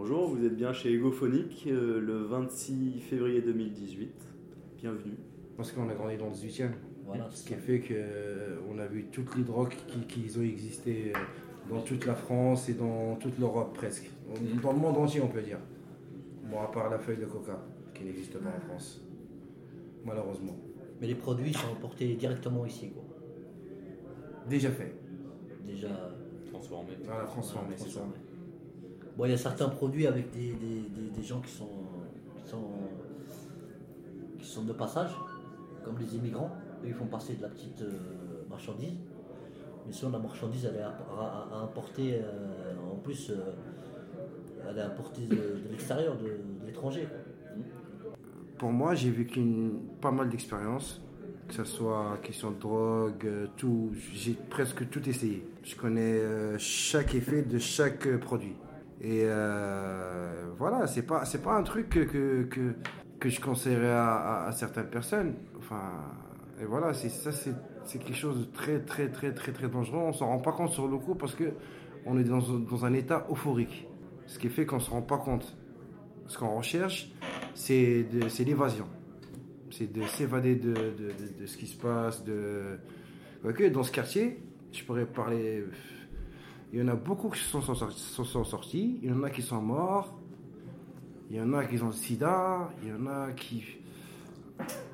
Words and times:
Bonjour, 0.00 0.28
vous 0.28 0.46
êtes 0.46 0.54
bien 0.54 0.72
chez 0.72 0.94
Egophonic 0.94 1.64
euh, 1.66 2.00
le 2.00 2.18
26 2.18 3.00
février 3.00 3.42
2018. 3.42 4.12
Bienvenue. 4.76 5.16
Parce 5.56 5.72
qu'on 5.72 5.88
a 5.88 5.94
grandi 5.94 6.16
dans 6.16 6.26
le 6.26 6.34
18e. 6.34 6.68
Voilà, 7.04 7.28
Ce 7.32 7.42
qui 7.42 7.54
ça. 7.54 7.58
fait 7.58 7.80
qu'on 7.80 8.78
a 8.78 8.86
vu 8.86 9.06
toutes 9.10 9.34
les 9.36 9.42
drogues 9.42 9.74
qui, 9.88 9.98
qui 10.06 10.38
ont 10.38 10.42
existé 10.42 11.12
euh, 11.16 11.18
dans 11.68 11.80
toute 11.80 12.06
la 12.06 12.14
France 12.14 12.68
et 12.68 12.74
dans 12.74 13.16
toute 13.16 13.40
l'Europe 13.40 13.74
presque. 13.74 14.08
Dans 14.62 14.70
le 14.72 14.78
monde 14.78 14.98
entier, 14.98 15.20
on 15.20 15.26
peut 15.26 15.42
dire. 15.42 15.58
Bon, 16.48 16.60
à 16.60 16.70
part 16.70 16.88
la 16.90 17.00
feuille 17.00 17.18
de 17.18 17.26
coca, 17.26 17.58
qui 17.92 18.04
n'existe 18.04 18.38
pas 18.38 18.50
en 18.56 18.60
France. 18.68 19.02
Malheureusement. 20.04 20.56
Mais 21.00 21.08
les 21.08 21.16
produits 21.16 21.52
sont 21.52 21.72
importés 21.72 22.14
directement 22.14 22.64
ici, 22.64 22.90
quoi. 22.90 23.02
Déjà 24.48 24.70
fait. 24.70 24.94
Déjà. 25.66 25.88
Transformé. 26.52 26.92
Voilà, 27.04 27.24
transformé, 27.24 27.74
c'est 27.76 27.90
ça. 27.90 28.06
Bon, 29.18 29.24
il 29.24 29.32
y 29.32 29.34
a 29.34 29.36
certains 29.36 29.68
produits 29.68 30.06
avec 30.06 30.30
des, 30.30 30.52
des, 30.52 31.10
des, 31.10 31.22
gens 31.24 31.40
qui 31.40 31.50
sont, 31.50 31.66
qui 32.36 32.48
sont 32.48 32.70
qui 34.38 34.46
sont 34.46 34.62
de 34.62 34.72
passage, 34.72 35.10
comme 35.84 35.98
les 35.98 36.14
immigrants. 36.14 36.52
Eux, 36.84 36.86
ils 36.86 36.94
font 36.94 37.06
passer 37.06 37.34
de 37.34 37.42
la 37.42 37.48
petite 37.48 37.82
euh, 37.82 37.98
marchandise. 38.48 38.94
Mais 39.84 39.92
sinon, 39.92 40.12
la 40.12 40.20
marchandise, 40.20 40.66
elle 40.70 40.76
est 40.76 40.84
à, 40.84 41.64
importer. 41.64 42.20
euh, 42.22 42.92
en 42.92 42.94
plus, 42.98 43.30
euh, 43.30 43.54
elle 44.70 44.78
est 44.78 44.82
importée 44.82 45.26
de, 45.26 45.64
l'extérieur, 45.68 46.16
de, 46.16 46.38
l'étranger. 46.64 47.08
Pour 48.56 48.70
moi, 48.70 48.94
j'ai 48.94 49.10
vécu 49.10 49.40
pas 50.00 50.12
mal 50.12 50.28
d'expériences, 50.28 51.02
que 51.48 51.54
ce 51.54 51.64
soit 51.64 52.18
question 52.22 52.52
de 52.52 52.60
drogue, 52.60 53.28
tout. 53.56 53.90
J'ai 54.14 54.34
presque 54.34 54.88
tout 54.90 55.08
essayé. 55.08 55.44
Je 55.64 55.74
connais 55.74 56.20
chaque 56.58 57.16
effet 57.16 57.42
de 57.42 57.58
chaque 57.58 58.08
produit. 58.18 58.54
Et 59.00 59.22
euh, 59.24 60.46
voilà, 60.58 60.86
c'est 60.86 61.02
pas, 61.02 61.24
c'est 61.24 61.42
pas 61.42 61.54
un 61.54 61.62
truc 61.62 61.88
que, 61.88 62.00
que, 62.00 62.74
que, 63.20 63.28
je 63.28 63.40
conseillerais 63.40 63.92
à, 63.92 64.50
certaines 64.52 64.88
personnes. 64.90 65.34
Enfin, 65.58 65.82
et 66.60 66.64
voilà, 66.64 66.92
c'est 66.94 67.08
ça, 67.08 67.30
c'est 67.30 67.98
quelque 67.98 68.16
chose 68.16 68.40
de 68.40 68.52
très, 68.52 68.80
très, 68.80 69.08
très, 69.08 69.32
très, 69.32 69.52
très 69.52 69.68
dangereux. 69.68 70.00
On 70.00 70.12
s'en 70.12 70.26
rend 70.26 70.38
pas 70.38 70.52
compte 70.52 70.70
sur 70.70 70.88
le 70.88 70.98
coup 70.98 71.14
parce 71.14 71.34
que 71.34 71.52
on 72.06 72.18
est 72.18 72.24
dans, 72.24 72.40
dans 72.40 72.84
un 72.84 72.92
état 72.92 73.26
euphorique. 73.30 73.86
Ce 74.26 74.38
qui 74.38 74.48
fait 74.48 74.66
qu'on 74.66 74.80
se 74.80 74.90
rend 74.90 75.02
pas 75.02 75.18
compte. 75.18 75.56
Ce 76.26 76.36
qu'on 76.36 76.56
recherche, 76.56 77.10
c'est 77.54 78.06
c'est 78.28 78.44
l'évasion. 78.44 78.86
C'est 79.70 79.90
de 79.92 80.02
s'évader 80.02 80.56
de, 80.56 80.72
de, 80.72 81.40
de- 81.40 81.46
ce 81.46 81.56
qui 81.56 81.66
se 81.66 81.76
passe. 81.76 82.24
De... 82.24 82.78
Ok, 83.44 83.70
dans 83.70 83.84
ce 83.84 83.92
quartier, 83.92 84.42
je 84.72 84.82
pourrais 84.84 85.06
parler. 85.06 85.64
Il 86.72 86.80
y 86.80 86.82
en 86.82 86.88
a 86.88 86.94
beaucoup 86.94 87.30
qui 87.30 87.40
sont, 87.40 87.60
sont 87.62 88.44
sortis- 88.44 88.98
il 89.02 89.08
y 89.08 89.12
en 89.12 89.22
a 89.22 89.30
qui 89.30 89.42
sont 89.42 89.60
morts, 89.62 90.14
il 91.30 91.36
y 91.36 91.40
en 91.40 91.52
a 91.54 91.64
qui 91.64 91.80
ont 91.82 91.86
le 91.86 91.92
sida, 91.92 92.70
il 92.82 92.88
y 92.88 92.92
en 92.92 93.06
a 93.06 93.32
qui, 93.32 93.64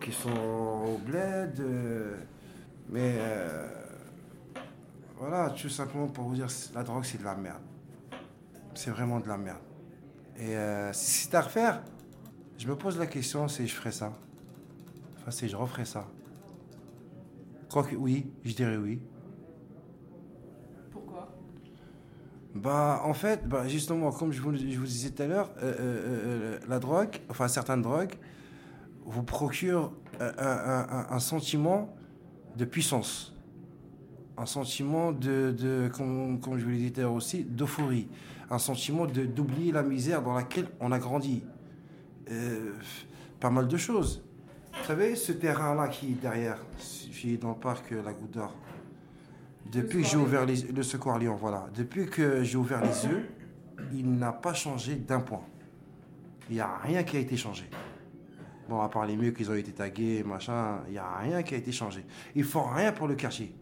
qui 0.01 0.13
sont 0.13 0.31
au 0.31 0.99
bled. 0.99 1.61
mais 2.89 3.17
euh, 3.19 3.69
voilà, 5.17 5.51
tout 5.51 5.69
simplement 5.69 6.07
pour 6.09 6.25
vous 6.25 6.35
dire, 6.35 6.49
la 6.75 6.83
drogue 6.83 7.05
c'est 7.05 7.19
de 7.19 7.25
la 7.25 7.35
merde. 7.35 7.63
C'est 8.75 8.91
vraiment 8.91 9.21
de 9.21 9.29
la 9.29 9.37
merde. 9.37 9.63
Et 10.37 10.57
euh, 10.57 10.93
si 10.93 11.25
c'est 11.27 11.35
à 11.35 11.43
refaire, 11.43 11.83
je 12.59 12.67
me 12.69 12.77
pose 12.77 12.99
la 12.99 13.07
question 13.07 13.47
si 13.49 13.67
je 13.67 13.75
ferais 13.75 13.93
ça. 13.93 14.13
Enfin, 15.17 15.31
si 15.31 15.49
je 15.49 15.57
referais 15.57 15.85
ça. 15.85 16.07
Quoique 17.71 17.95
oui, 17.97 18.31
je 18.45 18.55
dirais 18.55 18.77
oui. 18.77 19.01
Pourquoi 20.93 21.29
Bah, 22.55 23.03
en 23.05 23.15
fait, 23.15 23.49
bah, 23.49 23.67
justement, 23.67 24.13
comme 24.13 24.33
je 24.33 24.41
vous, 24.41 24.53
disais 24.53 25.11
tout 25.11 25.23
à 25.23 25.27
l'heure, 25.27 25.51
euh, 25.59 25.73
euh, 25.73 25.77
euh, 25.81 26.59
la 26.69 26.79
drogue, 26.79 27.21
enfin 27.29 27.49
certaines 27.49 27.83
drogues, 27.83 28.15
vous 29.05 29.25
procurent 29.25 29.93
un, 30.21 31.19
sentiment 31.19 31.95
de 32.57 32.65
puissance. 32.65 33.35
Un 34.39 34.47
sentiment 34.47 35.13
de, 35.13 35.53
de 35.57 35.91
comme, 35.93 36.41
comme 36.41 36.59
je 36.59 36.65
vous 36.65 36.71
l'ai 36.71 36.79
dit 36.79 36.93
tout 36.93 37.01
à 37.01 37.03
l'heure 37.05 37.13
aussi, 37.13 37.45
d'euphorie. 37.45 38.09
Un 38.51 38.59
sentiment 38.59 39.07
d'oublier 39.07 39.73
la 39.73 39.83
misère 39.83 40.23
dans 40.23 40.35
laquelle 40.35 40.69
on 40.81 40.93
a 40.93 40.99
grandi. 40.99 41.43
Pas 43.41 43.51
mal 43.51 43.67
de 43.67 43.77
choses. 43.77 44.25
Vous 44.73 44.87
savez, 44.87 45.17
ce 45.17 45.33
terrain-là 45.33 45.89
qui 45.89 46.13
est 46.13 46.21
derrière, 46.21 46.59
dans 47.41 47.51
le 47.51 47.55
parc 47.57 47.91
La 47.91 48.13
Goutte 48.13 48.31
d'Or, 48.31 48.55
depuis 49.71 50.03
que 50.03 50.09
j'ai 50.09 50.17
ouvert 50.17 50.45
les, 50.47 50.57
le 50.57 50.83
secours 50.83 51.13
à 51.13 51.19
Lyon, 51.19 51.37
voilà. 51.37 51.67
Depuis 51.75 52.07
que 52.07 52.43
j'ai 52.45 52.57
ouvert 52.57 52.81
les 52.83 53.07
yeux, 53.07 53.29
il 53.93 54.19
n'a 54.19 54.33
pas 54.33 54.55
changé 54.55 54.97
d'un 54.97 55.21
point. 55.21 55.43
Il 56.49 56.57
n'y 56.57 56.61
a 56.61 56.77
rien 56.83 57.03
qui 57.03 57.17
a 57.17 57.21
été 57.21 57.37
changé. 57.37 57.65
Bon, 58.69 58.81
à 58.81 58.89
part 58.89 59.07
les 59.07 59.17
murs 59.17 59.35
qui 59.35 59.49
ont 59.49 59.55
été 59.55 59.73
tagués, 59.73 60.23
machin, 60.25 60.81
il 60.87 60.93
n'y 60.93 60.99
a 60.99 61.17
rien 61.19 61.43
qui 61.43 61.55
a 61.55 61.59
été 61.59 61.73
changé. 61.73 62.05
Ils 62.35 62.45
font 62.45 62.65
rien 62.65 62.93
pour 62.93 63.09
le 63.09 63.15
quartier. 63.15 63.55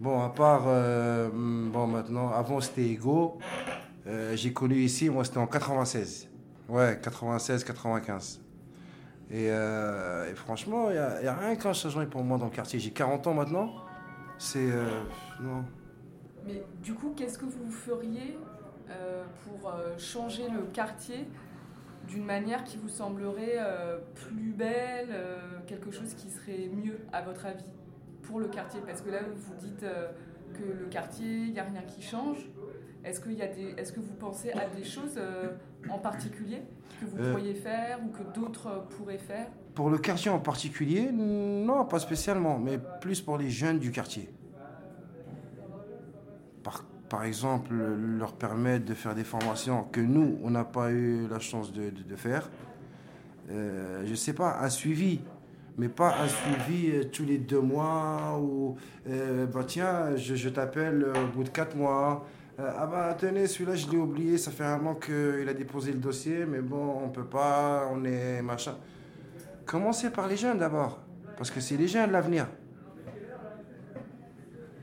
Bon, 0.00 0.20
à 0.20 0.30
part, 0.30 0.64
euh, 0.66 1.30
bon, 1.32 1.86
maintenant, 1.86 2.30
avant 2.32 2.60
c'était 2.60 2.88
égaux. 2.88 3.38
Euh, 4.06 4.34
j'ai 4.34 4.52
connu 4.52 4.76
ici, 4.76 5.08
moi 5.08 5.24
c'était 5.24 5.38
en 5.38 5.46
96. 5.46 6.28
Ouais, 6.68 6.98
96, 7.00 7.62
95. 7.62 8.40
Et, 9.30 9.46
euh, 9.48 10.30
et 10.30 10.34
franchement, 10.34 10.90
il 10.90 10.94
n'y 10.94 11.28
a, 11.28 11.32
a 11.32 11.36
rien 11.36 11.54
qui 11.54 11.66
a 11.66 11.72
changé 11.72 12.06
pour 12.06 12.24
moi 12.24 12.36
dans 12.36 12.46
le 12.46 12.50
quartier. 12.50 12.80
J'ai 12.80 12.90
40 12.90 13.28
ans 13.28 13.34
maintenant. 13.34 13.72
C'est. 14.42 14.72
euh, 14.72 14.84
non. 15.40 15.64
Mais 16.44 16.64
du 16.82 16.94
coup, 16.94 17.14
qu'est-ce 17.16 17.38
que 17.38 17.44
vous 17.44 17.70
feriez 17.70 18.36
euh, 18.90 19.24
pour 19.44 19.70
euh, 19.70 19.96
changer 19.96 20.48
le 20.48 20.62
quartier 20.72 21.28
d'une 22.08 22.24
manière 22.24 22.64
qui 22.64 22.76
vous 22.76 22.88
semblerait 22.88 23.54
euh, 23.58 23.98
plus 24.16 24.52
belle, 24.52 25.14
quelque 25.68 25.92
chose 25.92 26.12
qui 26.14 26.28
serait 26.28 26.68
mieux 26.74 26.98
à 27.12 27.22
votre 27.22 27.46
avis 27.46 27.70
pour 28.22 28.40
le 28.40 28.48
quartier? 28.48 28.80
Parce 28.84 29.00
que 29.00 29.10
là, 29.10 29.20
vous 29.32 29.54
dites 29.54 29.86
que 30.54 30.64
le 30.64 30.86
quartier, 30.86 31.44
il 31.44 31.52
n'y 31.52 31.60
a 31.60 31.64
rien 31.64 31.82
qui 31.82 32.02
change. 32.02 32.50
Est-ce, 33.04 33.20
qu'il 33.20 33.34
y 33.34 33.42
a 33.42 33.46
des, 33.48 33.74
est-ce 33.76 33.92
que 33.92 34.00
vous 34.00 34.14
pensez 34.14 34.50
à 34.50 34.66
des 34.66 34.82
choses 34.82 35.20
en 35.88 35.98
particulier 35.98 36.62
que 37.00 37.06
vous 37.06 37.16
pourriez 37.16 37.54
faire 37.54 38.00
ou 38.04 38.08
que 38.08 38.24
d'autres 38.34 38.88
pourraient 38.90 39.18
faire? 39.18 39.46
Pour 39.74 39.88
le 39.88 39.98
quartier 39.98 40.30
en 40.30 40.38
particulier, 40.38 41.10
non, 41.12 41.84
pas 41.86 41.98
spécialement, 41.98 42.58
mais 42.58 42.78
plus 43.00 43.22
pour 43.22 43.38
les 43.38 43.48
jeunes 43.48 43.78
du 43.78 43.90
quartier. 43.90 44.28
Par, 46.62 46.84
par 47.08 47.24
exemple, 47.24 47.72
leur 47.74 48.34
permettre 48.34 48.84
de 48.84 48.94
faire 48.94 49.14
des 49.14 49.24
formations 49.24 49.84
que 49.84 50.00
nous, 50.00 50.38
on 50.44 50.50
n'a 50.50 50.64
pas 50.64 50.90
eu 50.90 51.26
la 51.26 51.38
chance 51.38 51.72
de, 51.72 51.88
de- 51.90 52.16
faire. 52.16 52.50
Euh, 53.50 54.02
je 54.04 54.14
sais 54.14 54.34
pas, 54.34 54.58
un 54.60 54.68
suivi, 54.68 55.20
mais 55.78 55.88
pas 55.88 56.16
un 56.22 56.28
suivi 56.28 56.90
euh, 56.90 57.04
tous 57.10 57.24
les 57.24 57.38
deux 57.38 57.60
mois 57.60 58.38
ou 58.40 58.76
euh, 59.08 59.46
bah 59.46 59.64
tiens, 59.66 60.14
je, 60.16 60.34
je 60.36 60.48
t'appelle 60.50 61.06
au 61.06 61.34
bout 61.34 61.44
de 61.44 61.48
quatre 61.48 61.74
mois. 61.76 62.26
Ah 62.58 62.86
bah 62.86 63.16
tenez, 63.18 63.46
celui-là 63.46 63.74
je 63.74 63.88
l'ai 63.90 63.96
oublié, 63.96 64.36
ça 64.38 64.50
fait 64.50 64.64
un 64.64 64.84
an 64.86 64.94
qu'il 64.94 65.48
a 65.48 65.54
déposé 65.54 65.90
le 65.90 65.98
dossier, 65.98 66.44
mais 66.46 66.60
bon, 66.60 66.98
on 67.04 67.08
peut 67.08 67.24
pas, 67.24 67.88
on 67.90 68.04
est 68.04 68.42
machin. 68.42 68.74
Commencez 69.72 70.10
par 70.10 70.28
les 70.28 70.36
jeunes 70.36 70.58
d'abord, 70.58 70.98
parce 71.38 71.50
que 71.50 71.58
c'est 71.58 71.78
les 71.78 71.88
jeunes 71.88 72.12
l'avenir. 72.12 72.46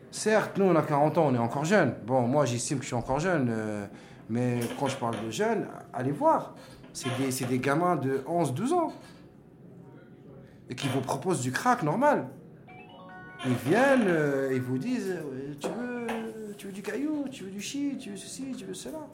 Certes, 0.10 0.58
nous 0.58 0.66
on 0.66 0.76
a 0.76 0.82
40 0.82 1.20
ans, 1.20 1.28
on 1.28 1.36
est 1.36 1.38
encore 1.38 1.64
jeunes. 1.64 1.94
Bon, 2.08 2.22
moi 2.22 2.46
j'estime 2.46 2.80
que 2.80 2.84
je 2.86 2.88
suis 2.88 2.96
encore 2.96 3.20
jeune, 3.20 3.50
euh, 3.52 3.86
mais 4.30 4.60
quand 4.80 4.88
je 4.88 4.98
parle 4.98 5.24
de 5.24 5.30
jeunes, 5.30 5.68
allez 5.94 6.12
voir. 6.12 6.56
C'est 6.92 7.48
des, 7.48 7.60
gamins 7.60 7.98
de 7.98 8.24
11-12 8.28 8.74
ans. 8.74 8.94
Et 10.72 10.74
qui 10.74 10.88
vous 10.88 11.02
proposent 11.02 11.42
du 11.42 11.52
crack 11.52 11.84
normal. 11.84 12.28
Ils 13.46 13.54
viennent, 13.54 14.08
euh, 14.08 14.50
ils 14.56 14.62
vous 14.62 14.80
disent 14.80 15.12
euh, 15.12 15.54
tu, 15.60 15.68
veux, 15.68 16.56
tu 16.58 16.66
veux 16.66 16.74
du 16.74 16.82
caillou, 16.82 17.26
tu 17.30 17.44
veux 17.44 17.52
du 17.52 17.62
shit, 17.62 18.00
tu 18.00 18.10
veux 18.10 18.18
ceci, 18.18 18.54
tu 18.58 18.66
veux 18.66 18.74
cela. 18.74 19.08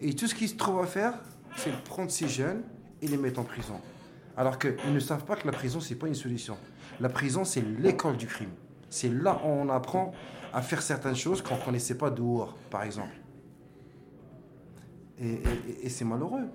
Et 0.00 0.12
tout 0.14 0.26
ce 0.26 0.34
qu'ils 0.34 0.48
se 0.48 0.56
trouvent 0.56 0.82
à 0.82 0.86
faire, 0.86 1.14
c'est 1.54 1.70
de 1.70 1.80
prendre 1.84 2.10
ces 2.10 2.26
jeunes 2.26 2.64
et 3.00 3.06
les 3.06 3.16
mettre 3.16 3.38
en 3.38 3.44
prison. 3.44 3.80
Alors 4.40 4.58
qu'ils 4.58 4.94
ne 4.94 5.00
savent 5.00 5.26
pas 5.26 5.36
que 5.36 5.44
la 5.44 5.52
prison, 5.52 5.80
c'est 5.80 5.96
pas 5.96 6.06
une 6.06 6.14
solution. 6.14 6.56
La 6.98 7.10
prison, 7.10 7.44
c'est 7.44 7.60
l'école 7.60 8.16
du 8.16 8.26
crime. 8.26 8.48
C'est 8.88 9.10
là 9.10 9.38
où 9.44 9.46
on 9.46 9.68
apprend 9.68 10.14
à 10.54 10.62
faire 10.62 10.80
certaines 10.80 11.14
choses 11.14 11.42
qu'on 11.42 11.56
ne 11.56 11.60
connaissait 11.60 11.98
pas 11.98 12.08
dehors, 12.08 12.56
par 12.70 12.84
exemple. 12.84 13.12
Et, 15.20 15.90
c'est 15.90 16.06
malheureux. 16.06 16.46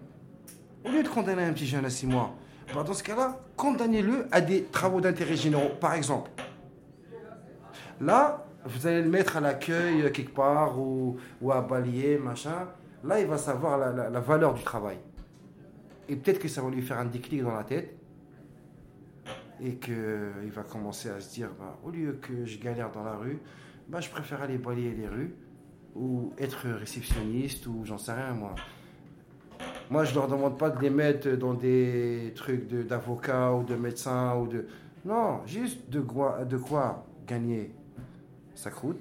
Au 0.84 0.90
lieu 0.90 1.04
de 1.04 1.08
condamner 1.08 1.44
un 1.44 1.54
petit 1.54 1.68
jeune 1.68 1.86
à 1.86 1.92
6 1.92 2.08
mois, 2.08 2.34
bah, 2.74 2.82
dans 2.82 2.96
ce 2.96 3.04
cas-là, 3.04 3.38
condamnez-le 3.56 4.30
à 4.31 4.42
des 4.42 4.64
travaux 4.64 5.00
d'intérêt 5.00 5.36
généraux, 5.36 5.76
par 5.80 5.94
exemple. 5.94 6.31
Là, 8.02 8.48
vous 8.66 8.88
allez 8.88 9.04
le 9.04 9.10
mettre 9.12 9.38
à 9.38 9.42
l'accueil 9.42 10.02
euh, 10.02 10.10
quelque 10.10 10.34
part 10.34 10.80
ou, 10.80 11.20
à 11.52 11.62
balayer, 11.62 12.18
machin. 12.18 12.68
Là, 13.04 13.20
il 13.20 13.28
va 13.28 13.38
savoir 13.38 13.78
la 13.78 14.20
valeur 14.20 14.56
du 14.56 14.64
travail. 14.64 14.98
Et 16.07 16.16
peut-être 16.16 16.40
que 16.40 16.48
ça 16.48 16.62
va 16.62 16.69
lui 16.69 16.81
faire 16.81 17.00
un 17.00 17.06
déclic 17.06 17.42
dans 17.42 17.56
la 17.56 17.63
tête. 17.63 17.96
Et 19.62 19.75
qu'il 19.78 20.52
va 20.52 20.63
commencer 20.63 21.10
à 21.10 21.19
se 21.19 21.34
dire, 21.34 21.50
bah, 21.57 21.80
au 21.84 21.90
lieu 21.90 22.19
que 22.22 22.46
je 22.46 22.60
galère 22.60 22.92
dans 22.92 23.04
la 23.04 23.16
rue, 23.16 23.40
bah, 23.88 24.02
je 24.02 24.10
préfère 24.10 24.42
aller 24.42 24.57
balayer 24.57 24.94
les 24.94 25.07
rues. 25.07 25.36
ou 25.96 26.34
être 26.38 26.68
réceptionniste 26.69 27.68
ou 27.68 27.86
j'en 27.86 27.98
sais 27.98 28.12
rien 28.12 28.34
moi. 28.34 28.54
Moi, 29.90 30.04
je 30.04 30.13
leur 30.16 30.28
demande 30.28 30.57
pas 30.57 30.69
de 30.69 30.81
les 30.81 30.90
mettre 30.90 31.30
dans 31.38 31.54
des 31.54 32.34
trucs 32.36 32.68
d'avocat 32.68 33.54
ou 33.54 33.63
de 33.63 33.75
médecin 33.75 34.36
ou 34.36 34.48
de. 34.48 34.68
Non, 35.06 35.46
juste 35.46 35.90
de 35.90 36.02
quoi, 36.02 36.44
de 36.44 36.57
quoi 36.57 37.06
gagner 37.28 37.72
sa 38.56 38.72
croûte, 38.72 39.00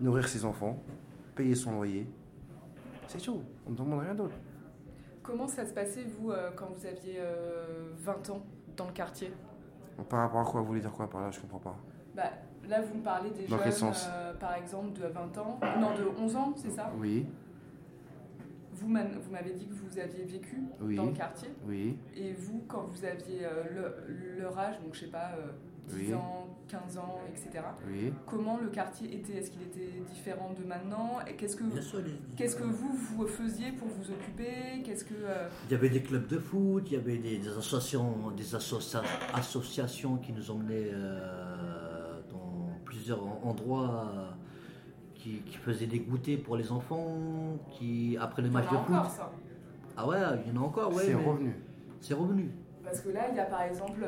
nourrir 0.00 0.26
ses 0.28 0.44
enfants, 0.44 0.82
payer 1.34 1.54
son 1.54 1.72
loyer. 1.72 2.06
C'est 3.06 3.22
tout. 3.22 3.40
On 3.66 3.70
ne 3.70 3.76
demande 3.76 4.00
rien 4.00 4.14
d'autre. 4.14 4.34
Comment 5.28 5.46
ça 5.46 5.66
se 5.66 5.74
passait, 5.74 6.04
vous, 6.04 6.30
euh, 6.30 6.50
quand 6.56 6.70
vous 6.74 6.86
aviez 6.86 7.16
euh, 7.18 7.90
20 7.98 8.30
ans 8.30 8.40
dans 8.78 8.86
le 8.86 8.92
quartier? 8.92 9.30
Par 10.08 10.20
rapport 10.20 10.40
à 10.40 10.44
quoi? 10.44 10.62
Vous 10.62 10.68
voulez 10.68 10.80
dire 10.80 10.90
quoi 10.90 11.06
par 11.10 11.20
là? 11.20 11.30
Je 11.30 11.38
comprends 11.38 11.58
pas. 11.58 11.76
bah, 12.16 12.30
Là, 12.66 12.80
vous 12.80 12.94
me 12.96 13.02
parlez 13.02 13.28
des 13.32 13.46
Dans 13.46 13.58
jeunes, 13.58 13.92
euh, 14.10 14.32
par 14.34 14.54
exemple, 14.54 14.98
de 14.98 15.06
20 15.06 15.36
ans, 15.36 15.60
non, 15.78 15.94
de 15.94 16.08
11 16.18 16.34
ans, 16.34 16.54
c'est 16.56 16.70
ça? 16.70 16.90
Oui, 16.98 17.26
Vous 18.72 18.88
m'avez 18.88 19.52
dit 19.52 19.66
que 19.66 19.74
vous 19.74 19.98
aviez 19.98 20.24
vécu 20.24 20.62
Oui. 20.80 20.96
dans 20.96 21.04
le 21.06 21.12
quartier. 21.12 21.50
oui, 21.66 21.98
Et 22.16 22.32
vous, 22.32 22.64
quand 22.66 22.84
vous 22.84 23.04
aviez 23.04 23.44
euh, 23.44 23.64
le- 24.08 24.38
leur 24.40 24.58
âge, 24.58 24.80
donc 24.80 24.94
je 24.94 25.00
sais 25.00 25.10
pas, 25.10 25.32
euh, 25.36 25.50
10 25.88 25.96
Oui. 26.08 26.14
ans, 26.14 26.46
15 26.68 26.98
ans, 26.98 27.18
etc., 27.30 27.64
oui. 27.88 28.12
comment 28.26 28.58
le 28.58 28.68
quartier 28.68 29.14
était? 29.16 29.34
Est-ce 29.38 29.50
qu'il 29.50 29.62
était 29.62 30.00
différent 30.12 30.52
de 30.58 30.64
maintenant? 30.66 31.18
Et 31.26 31.34
qu'est-ce 31.34 31.56
que, 31.56 31.64
Bien 31.64 31.80
sûr, 31.80 32.00
les- 32.00 32.20
qu'est-ce 32.36 32.56
que 32.56 32.64
vous, 32.64 32.92
vous 32.92 33.26
faisiez 33.26 33.72
pour 33.72 33.88
vous 33.88 34.10
occuper? 34.10 34.82
Qu'est-ce 34.84 35.04
que... 35.04 35.14
euh, 35.14 35.48
Il 35.68 35.72
y 35.72 35.74
avait 35.74 35.88
des 35.88 36.02
clubs 36.02 36.26
de 36.26 36.38
foot, 36.38 36.84
il 36.90 36.92
y 36.92 36.96
avait 36.96 37.16
des, 37.18 37.38
des 37.38 37.48
associations, 37.48 38.30
des 38.36 38.54
associa- 38.54 39.02
associations 39.34 40.16
qui 40.18 40.32
nous 40.32 40.50
emmenaient 40.50 40.90
euh, 40.92 42.20
dans 42.30 42.68
plusieurs 42.84 43.24
en- 43.24 43.40
endroits, 43.44 44.10
euh, 44.14 44.28
qui, 45.14 45.40
qui 45.42 45.56
faisaient 45.56 45.86
des 45.86 46.00
goûters 46.00 46.36
pour 46.42 46.56
les 46.56 46.70
enfants, 46.70 47.16
qui 47.70 48.16
après 48.20 48.42
les 48.42 48.48
il 48.48 48.52
y 48.52 48.56
en 48.56 48.60
matchs 48.60 48.68
a 48.68 48.72
de 48.72 48.76
foot. 48.76 48.94
encore, 48.94 49.10
ça 49.10 49.32
Ah 49.96 50.06
ouais, 50.06 50.18
il 50.46 50.52
y 50.54 50.58
en 50.58 50.62
a 50.62 50.64
encore, 50.66 50.94
ouais. 50.94 51.02
c'est 51.06 51.14
revenu. 51.14 51.54
C'est 52.00 52.14
revenu. 52.14 52.50
Parce 52.84 53.00
que 53.00 53.08
là, 53.08 53.22
il 53.30 53.36
y 53.36 53.40
a 53.40 53.44
par 53.46 53.62
exemple, 53.62 54.06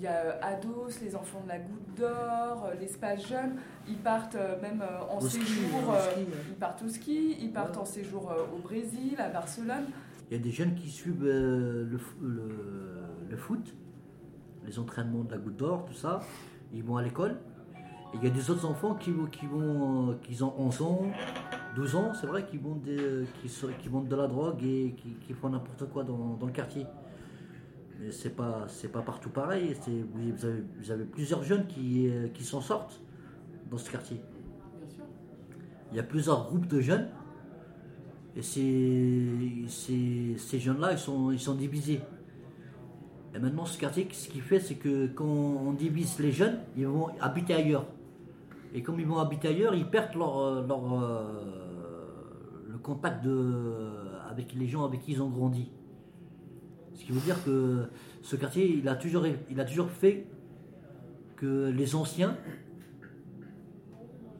il 0.00 0.04
y 0.04 0.06
a 0.06 0.12
euh, 0.24 0.32
Ados, 0.40 0.98
les 1.02 1.14
enfants 1.14 1.42
de 1.44 1.48
la 1.48 1.58
Goutte 1.58 1.94
d'Or, 1.98 2.64
euh, 2.66 2.74
l'espace 2.80 3.28
jeune. 3.28 3.56
Ils 3.86 3.98
partent 3.98 4.34
euh, 4.34 4.58
même 4.62 4.80
euh, 4.82 4.98
en 5.10 5.18
Au 5.18 5.20
séjour. 5.20 5.88
au 5.88 5.92
euh, 5.92 6.00
ski, 6.10 6.20
ouais. 6.20 6.26
ils 6.48 6.54
partent 6.54 6.82
au 6.82 6.88
ski, 6.88 7.36
ils 7.38 7.52
partent 7.52 7.76
Ouais. 7.76 7.82
en 7.82 7.84
séjour 7.84 8.30
euh, 8.30 8.44
au 8.56 8.58
Brésil, 8.62 9.16
à 9.18 9.28
Barcelone. 9.28 9.84
Il 10.30 10.36
y 10.38 10.40
a 10.40 10.42
des 10.42 10.50
jeunes 10.50 10.74
qui 10.74 10.88
suivent 10.88 11.22
euh, 11.24 11.84
le, 11.84 11.98
f- 11.98 12.22
le- 12.22 13.28
le 13.28 13.36
foot, 13.36 13.74
les 14.64 14.78
entraînements 14.78 15.22
de 15.24 15.32
la 15.32 15.36
goutte 15.38 15.56
d'or, 15.58 15.84
tout 15.84 15.92
ça. 15.94 16.20
Ils 16.72 16.82
vont 16.82 16.96
à 16.96 17.02
l'école. 17.02 17.36
Et 18.14 18.16
il 18.16 18.24
y 18.24 18.26
a 18.26 18.30
des 18.30 18.50
autres 18.50 18.64
enfants 18.64 18.94
qui, 18.94 19.10
vont- 19.10 19.26
qui, 19.26 19.44
vont, 19.46 20.12
euh, 20.12 20.14
qui 20.22 20.42
ont 20.42 20.54
11 20.58 20.80
ans, 20.82 21.02
12 21.76 21.94
ans, 21.96 22.12
c'est 22.14 22.26
vrai, 22.26 22.46
qui 22.46 22.56
vont, 22.56 22.74
des, 22.74 23.26
qui, 23.42 23.88
vendent 23.90 24.08
de 24.08 24.16
la 24.16 24.26
drogue 24.28 24.62
et 24.64 24.94
qui, 24.96 25.10
qui 25.20 25.34
font 25.34 25.50
n'importe 25.50 25.90
quoi 25.92 26.04
dans, 26.04 26.36
dans 26.40 26.46
le 26.46 26.52
quartier. 26.52 26.86
Mais 28.00 28.10
c'est 28.10 28.30
pas, 28.30 28.64
c'est 28.68 28.90
pas 28.90 29.02
partout 29.02 29.28
pareil. 29.28 29.76
C'est, 29.82 29.90
vous, 29.90 30.44
avez, 30.46 30.62
vous 30.80 30.90
avez 30.90 31.04
plusieurs 31.04 31.42
jeunes 31.42 31.66
qui, 31.66 32.08
euh, 32.08 32.28
qui 32.28 32.44
s'en 32.44 32.60
sortent 32.60 33.00
dans 33.70 33.76
ce 33.76 33.90
quartier. 33.90 34.20
Il 35.90 35.96
y 35.96 36.00
a 36.00 36.02
plusieurs 36.02 36.46
groupes 36.46 36.66
de 36.66 36.80
jeunes. 36.80 37.08
Et 38.36 38.42
ces, 38.42 39.26
ces, 39.68 40.34
ces 40.38 40.58
jeunes-là, 40.58 40.92
ils 40.92 40.98
sont, 40.98 41.30
ils 41.30 41.40
sont 41.40 41.54
divisés. 41.54 42.00
Et 43.34 43.38
maintenant, 43.38 43.66
ce 43.66 43.78
quartier, 43.78 44.08
ce 44.12 44.28
qu'il 44.28 44.40
fait, 44.40 44.60
c'est 44.60 44.76
que 44.76 45.08
quand 45.08 45.24
on 45.24 45.72
divise 45.72 46.18
les 46.20 46.32
jeunes, 46.32 46.58
ils 46.76 46.86
vont 46.86 47.08
habiter 47.20 47.54
ailleurs. 47.54 47.86
Et 48.72 48.82
comme 48.82 48.98
ils 48.98 49.06
vont 49.06 49.18
habiter 49.18 49.48
ailleurs, 49.48 49.74
ils 49.74 49.88
perdent 49.88 50.14
leur, 50.14 50.38
euh, 50.38 50.66
leur, 50.66 51.02
euh, 51.02 52.66
le 52.70 52.78
contact 52.78 53.24
de, 53.24 53.82
avec 54.30 54.54
les 54.54 54.68
gens 54.68 54.84
avec 54.84 55.02
qui 55.02 55.12
ils 55.12 55.22
ont 55.22 55.28
grandi. 55.28 55.70
Ce 56.94 57.04
qui 57.04 57.12
veut 57.12 57.20
dire 57.20 57.42
que 57.44 57.84
ce 58.22 58.36
quartier, 58.36 58.68
il 58.68 58.88
a 58.88 58.94
toujours, 58.94 59.24
il 59.50 59.60
a 59.60 59.64
toujours 59.64 59.90
fait 59.90 60.26
que 61.36 61.70
les 61.70 61.94
anciens, 61.94 62.36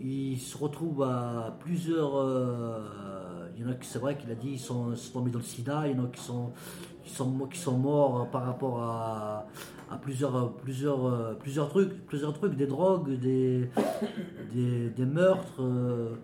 ils 0.00 0.38
se 0.38 0.56
retrouvent 0.56 1.02
à 1.02 1.56
plusieurs. 1.60 2.16
euh, 2.16 3.48
il 3.56 3.64
y 3.64 3.66
en 3.66 3.70
a 3.72 3.74
qui, 3.74 3.86
c'est 3.86 3.98
vrai 3.98 4.16
qu'il 4.16 4.30
a 4.30 4.34
dit, 4.34 4.52
ils 4.52 4.58
sont, 4.58 4.94
tombés 5.12 5.30
dans 5.30 5.38
le 5.38 5.44
sida, 5.44 5.86
il 5.86 5.96
y 5.96 6.00
en 6.00 6.04
a 6.04 6.08
qui 6.08 6.20
sont, 6.22 6.50
qui 7.04 7.10
sont, 7.12 7.46
qui 7.46 7.58
sont 7.58 7.76
morts 7.76 8.30
par 8.30 8.44
rapport 8.44 8.80
à, 8.80 9.46
à 9.90 9.98
plusieurs, 9.98 10.54
plusieurs, 10.56 11.36
plusieurs 11.38 11.68
trucs, 11.68 12.06
plusieurs 12.06 12.32
trucs, 12.32 12.56
des 12.56 12.66
drogues, 12.66 13.18
des, 13.18 13.68
des, 14.54 14.88
des 14.90 15.04
meurtres. 15.04 15.60
euh, 15.60 16.14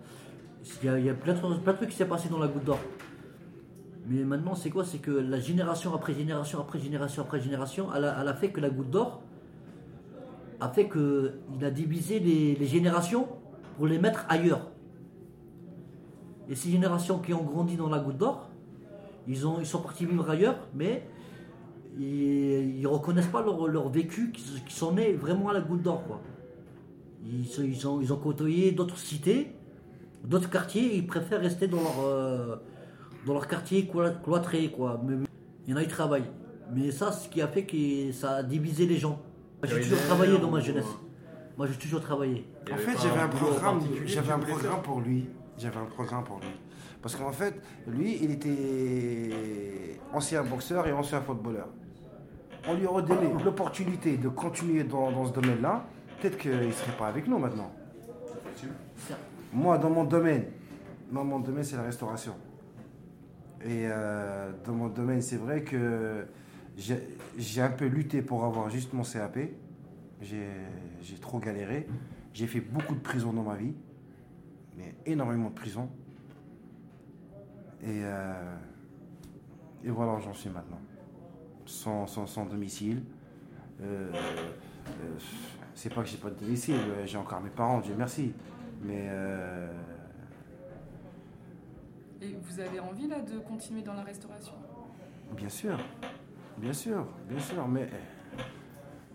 il 0.83 1.05
y 1.05 1.09
a, 1.09 1.13
plein, 1.13 1.33
plein 1.35 1.73
de 1.73 1.77
trucs 1.77 1.89
qui 1.89 1.95
s'est 1.95 2.05
passé 2.05 2.27
dans 2.29 2.39
la 2.39 2.47
goutte 2.47 2.65
d'or. 2.65 2.79
Mais 4.09 4.23
maintenant, 4.23 4.55
c'est 4.55 4.69
quoi? 4.69 4.85
C'est 4.85 4.99
que 4.99 5.11
la 5.11 5.39
génération 5.39 5.93
après 5.93 6.13
génération 6.13 6.59
après 6.61 6.79
génération 6.79 7.21
après 7.23 7.41
génération, 7.41 7.87
elle 7.93 8.05
a, 8.05 8.33
fait 8.33 8.49
que 8.49 8.61
la 8.61 8.69
goutte 8.69 8.89
d'or 8.89 9.21
a 10.61 10.69
fait 10.69 10.87
que 10.87 11.33
il 11.57 11.65
a 11.65 11.71
divisé 11.71 12.19
les, 12.19 12.65
générations 12.65 13.27
pour 13.75 13.85
les 13.85 13.99
mettre 13.99 14.25
ailleurs. 14.29 14.71
Et 16.49 16.55
ces 16.55 16.71
générations 16.71 17.19
qui 17.19 17.33
ont 17.33 17.43
grandi 17.43 17.75
dans 17.75 17.89
la 17.89 17.99
goutte 17.99 18.17
d'or, 18.17 18.49
ils, 19.27 19.43
ils 19.59 19.65
sont 19.65 19.81
partis 19.81 20.05
vivre 20.05 20.29
ailleurs, 20.29 20.55
mais 20.73 21.05
ils 21.99 22.79
ne 22.81 22.87
reconnaissent 22.87 23.27
pas 23.27 23.41
leur, 23.41 23.67
leur 23.67 23.89
vécu, 23.89 24.31
qui, 24.31 24.43
qui 24.65 24.73
sont 24.73 24.93
nés 24.93 25.13
vraiment 25.13 25.49
à 25.49 25.53
la 25.53 25.61
goutte 25.61 25.81
d'or. 25.81 26.21
Ils, 27.25 27.85
ont, 27.85 27.99
ils 27.99 28.13
ont 28.13 28.17
côtoyé 28.17 28.71
d'autres 28.71 28.97
cités, 28.97 29.51
d'autres 30.23 30.49
quartiers, 30.49 30.95
ils 30.95 31.05
préfèrent 31.05 31.41
rester 31.41 31.67
dans 31.67 31.81
leur, 31.81 31.99
euh, 32.05 32.55
dans 33.27 33.33
leur 33.33 33.47
quartier 33.47 33.83
cloî- 33.87 34.15
cloîtré. 34.23 34.69
Quoi. 34.71 34.99
Mais, 35.05 35.15
il 35.67 35.71
y 35.71 35.73
en 35.73 35.77
a 35.77 35.83
qui 35.83 35.89
travaillent. 35.89 36.29
Mais 36.73 36.91
ça, 36.91 37.11
ce 37.11 37.29
qui 37.29 37.41
a 37.41 37.47
fait 37.47 37.65
que 37.65 38.11
ça 38.11 38.37
a 38.37 38.43
divisé 38.43 38.85
les 38.85 38.97
gens. 38.97 39.19
Moi, 39.61 39.69
J'ai 39.73 39.81
toujours 39.81 39.99
travaillé 39.99 40.37
dans 40.37 40.49
ma 40.51 40.59
jeunesse. 40.59 40.85
Moi, 41.57 41.67
j'ai 41.67 41.75
toujours 41.77 42.01
travaillé. 42.01 42.45
En 42.71 42.77
fait, 42.77 42.97
j'avais 43.01 43.19
un 43.19 43.27
programme, 43.27 43.79
j'avais 44.05 44.31
un 44.31 44.39
programme 44.39 44.81
pour 44.81 45.01
lui. 45.01 45.27
J'avais 45.57 45.77
un 45.77 45.85
programme 45.85 46.23
pour 46.23 46.39
lui. 46.39 46.47
Parce 47.01 47.15
qu'en 47.15 47.31
fait, 47.31 47.55
lui, 47.87 48.17
il 48.21 48.31
était 48.31 49.99
ancien 50.13 50.43
boxeur 50.43 50.87
et 50.87 50.91
ancien 50.91 51.21
footballeur. 51.21 51.67
On 52.67 52.73
lui 52.75 52.85
aurait 52.85 53.03
donné 53.03 53.29
l'opportunité 53.43 54.17
de 54.17 54.29
continuer 54.29 54.83
dans, 54.83 55.11
dans 55.11 55.25
ce 55.25 55.31
domaine-là. 55.33 55.85
Peut-être 56.21 56.37
qu'il 56.37 56.51
ne 56.51 56.71
serait 56.71 56.97
pas 56.97 57.07
avec 57.07 57.27
nous 57.27 57.39
maintenant. 57.39 57.71
Moi, 59.53 59.77
dans 59.77 59.89
mon 59.89 60.03
domaine, 60.03 60.45
moi, 61.11 61.23
mon 61.23 61.39
domaine, 61.39 61.63
c'est 61.63 61.77
la 61.77 61.83
restauration. 61.83 62.33
Et 63.63 63.87
euh, 63.87 64.51
dans 64.65 64.73
mon 64.73 64.87
domaine, 64.87 65.21
c'est 65.21 65.37
vrai 65.37 65.63
que 65.63 66.27
j'ai 66.77 67.61
un 67.61 67.69
peu 67.69 67.85
lutté 67.85 68.21
pour 68.21 68.45
avoir 68.45 68.69
juste 68.69 68.93
mon 68.93 69.03
CAP. 69.03 69.39
J'ai 70.21 71.17
trop 71.21 71.39
galéré. 71.39 71.87
J'ai 72.33 72.47
fait 72.47 72.61
beaucoup 72.61 72.95
de 72.95 72.99
prison 72.99 73.33
dans 73.33 73.43
ma 73.43 73.55
vie. 73.55 73.73
Mais 74.77 74.93
énormément 75.05 75.49
de 75.49 75.55
prison. 75.55 75.89
Et, 77.81 78.01
euh, 78.03 78.55
et 79.83 79.89
voilà 79.89 80.13
où 80.13 80.19
j'en 80.19 80.33
suis 80.33 80.49
maintenant. 80.49 80.79
Sans, 81.65 82.05
sans, 82.05 82.27
sans 82.27 82.45
domicile. 82.45 83.01
Euh, 83.81 84.11
c'est 85.73 85.93
pas 85.93 86.01
que 86.03 86.09
j'ai 86.09 86.17
pas 86.17 86.29
de 86.29 86.39
domicile. 86.39 86.79
J'ai 87.05 87.17
encore 87.17 87.41
mes 87.41 87.49
parents, 87.49 87.79
Dieu 87.79 87.95
merci. 87.97 88.33
Mais 88.83 89.09
Et 92.21 92.35
vous 92.41 92.59
avez 92.59 92.79
envie 92.79 93.07
là 93.07 93.21
de 93.21 93.39
continuer 93.39 93.81
dans 93.81 93.93
la 93.93 94.03
restauration? 94.03 94.53
Bien 95.35 95.49
sûr, 95.49 95.77
bien 96.57 96.73
sûr, 96.73 97.05
bien 97.29 97.39
sûr, 97.39 97.67
mais 97.67 97.87